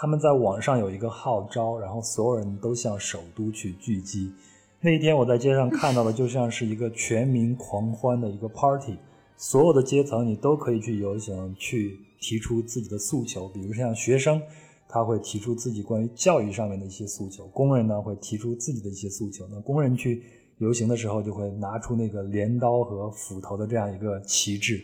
[0.00, 4.32] 他们在网上有一个号召，然后所有人都向首都去聚集。
[4.80, 8.96] 那一天我在街上看到的就像是一个全民狂欢的一个 party，
[9.36, 13.46] 所有的阶层你都可以去游行，去提出自己的诉求。
[13.48, 14.40] 比如像学生，
[14.88, 19.46] 他会提出自己关于教育上面的一些诉求；工人呢会提出自己的一些诉求。
[19.50, 20.22] 那工人去
[20.56, 24.82] 游行的时候，就会拿出那个镰刀和斧头的这样一个旗帜，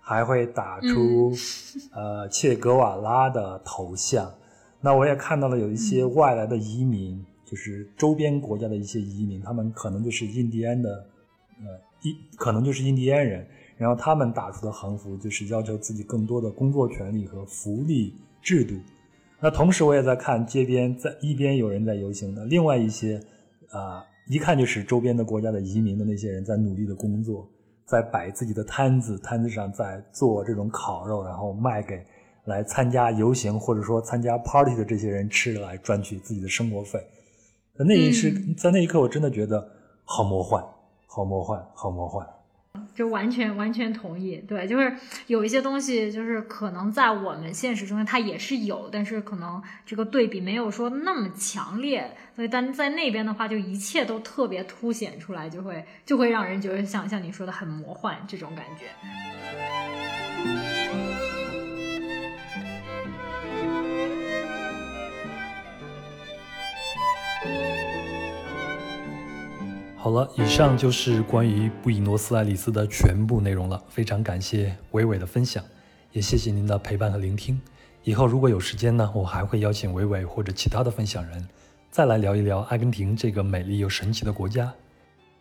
[0.00, 1.32] 还会打出
[1.92, 4.32] 呃切格瓦拉的头像。
[4.84, 10.90] 那我也看到了有一些外来的移民，就是周边国家的一些移民，他们可能就是印第安的，
[11.60, 18.12] 呃，一可能就是印第安人，然后他们打出的横幅就是要求自己更多的工作权利和福利
[18.42, 18.74] 制度。
[19.38, 23.20] 那同时我也在看街边，在一边有人在游行的，另外一些，
[23.70, 27.48] 啊，一看就是周边的国家的移民的那些人在努力的工作，
[27.86, 32.04] 在摆自己的摊子，摊子上在做这种烤肉，然后卖给。
[32.44, 36.98] 来参加游行或者说参加 party 的这些人吃来赚取自己的生活费，
[37.76, 39.70] 那一时在那一刻我真的觉得
[40.04, 40.62] 好魔幻，
[41.06, 42.26] 好魔幻，好魔幻。
[42.94, 44.94] 就完全完全同意，对，就是
[45.26, 60.01] 有一些东西，就是可能在我们现实中它也是有，但是可能这个对比没有说那么强烈，所以但在那边的话，就一切都特别凸显出来，就会就会让人觉得像像你说的很魔幻这种感觉。
[69.96, 73.80] 好了，以上就是关于布宜诺斯艾利斯的全部内容了。
[73.88, 75.62] 非常感谢伟伟的分享，
[76.10, 77.60] 也谢谢您的陪伴和聆听。
[78.02, 81.48] 以后如果有时间呢，我还会邀请伟伟或者其他的分享人，
[81.88, 84.74] 再来聊一聊阿根廷这个美丽又神奇的国家。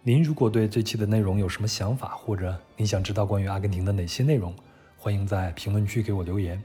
[0.04, 4.54] 您如果对这期的内容有什么想法，或者您想知道关于阿根廷的哪些内容，
[4.96, 6.62] 欢迎在评论区给我留言。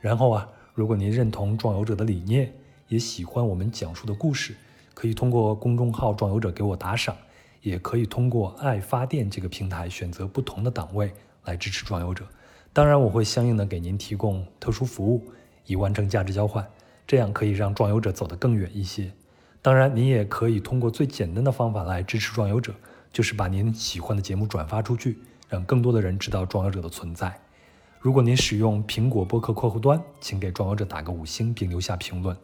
[0.00, 2.52] 然后啊，如果您认同壮游者的理念，
[2.86, 4.54] 也喜欢我们讲述的故事，
[5.02, 7.16] 可以通过公众号“壮游者”给我打赏。
[7.60, 11.12] 也可以通过爱发电这个平台选择不同的档位
[11.44, 12.24] 来支持壮游者，
[12.72, 15.24] 当然我会相应的给您提供特殊服务，
[15.66, 16.64] 以完成价值交换，
[17.04, 19.10] 这样可以让壮游者走得更远一些。
[19.60, 22.72] 当然，您也可以通过最简单的方法来支持壮游者，
[23.12, 27.36] 就是把您喜欢的节目转发出去，让更多的人知道壮游者的存在。
[28.00, 32.36] 如果您使用苹果播客客户端，请给壮游者打个五星并留下评论。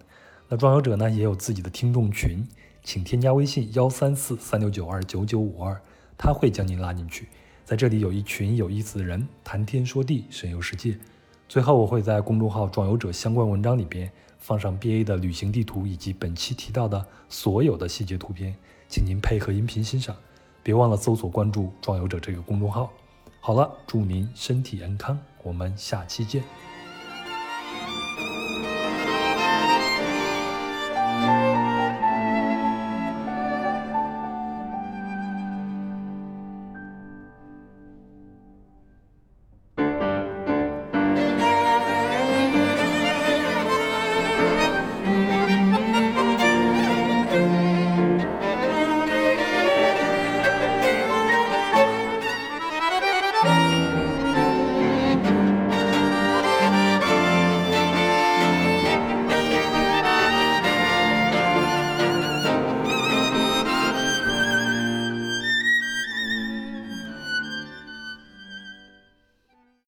[0.48, 2.46] 那壮游者呢也有自己的听众群。
[2.84, 5.78] 请添加微信幺三四三六九二九九五二，
[6.16, 7.28] 他会将您拉进去。
[7.62, 10.96] 在这里有一群有意思的人谈天说地，神游世界。
[11.50, 18.54] 最后，我会在公众号“壮游者”相关文章里边放上 BA 的旅行地图以及本期提到的所有的细节图片，
[18.88, 20.16] 请您配合音频欣赏。
[20.62, 22.90] 别忘了搜索关注“壮游者”这个公众号。
[23.40, 26.67] 好了，祝您身体安康，我们下期见。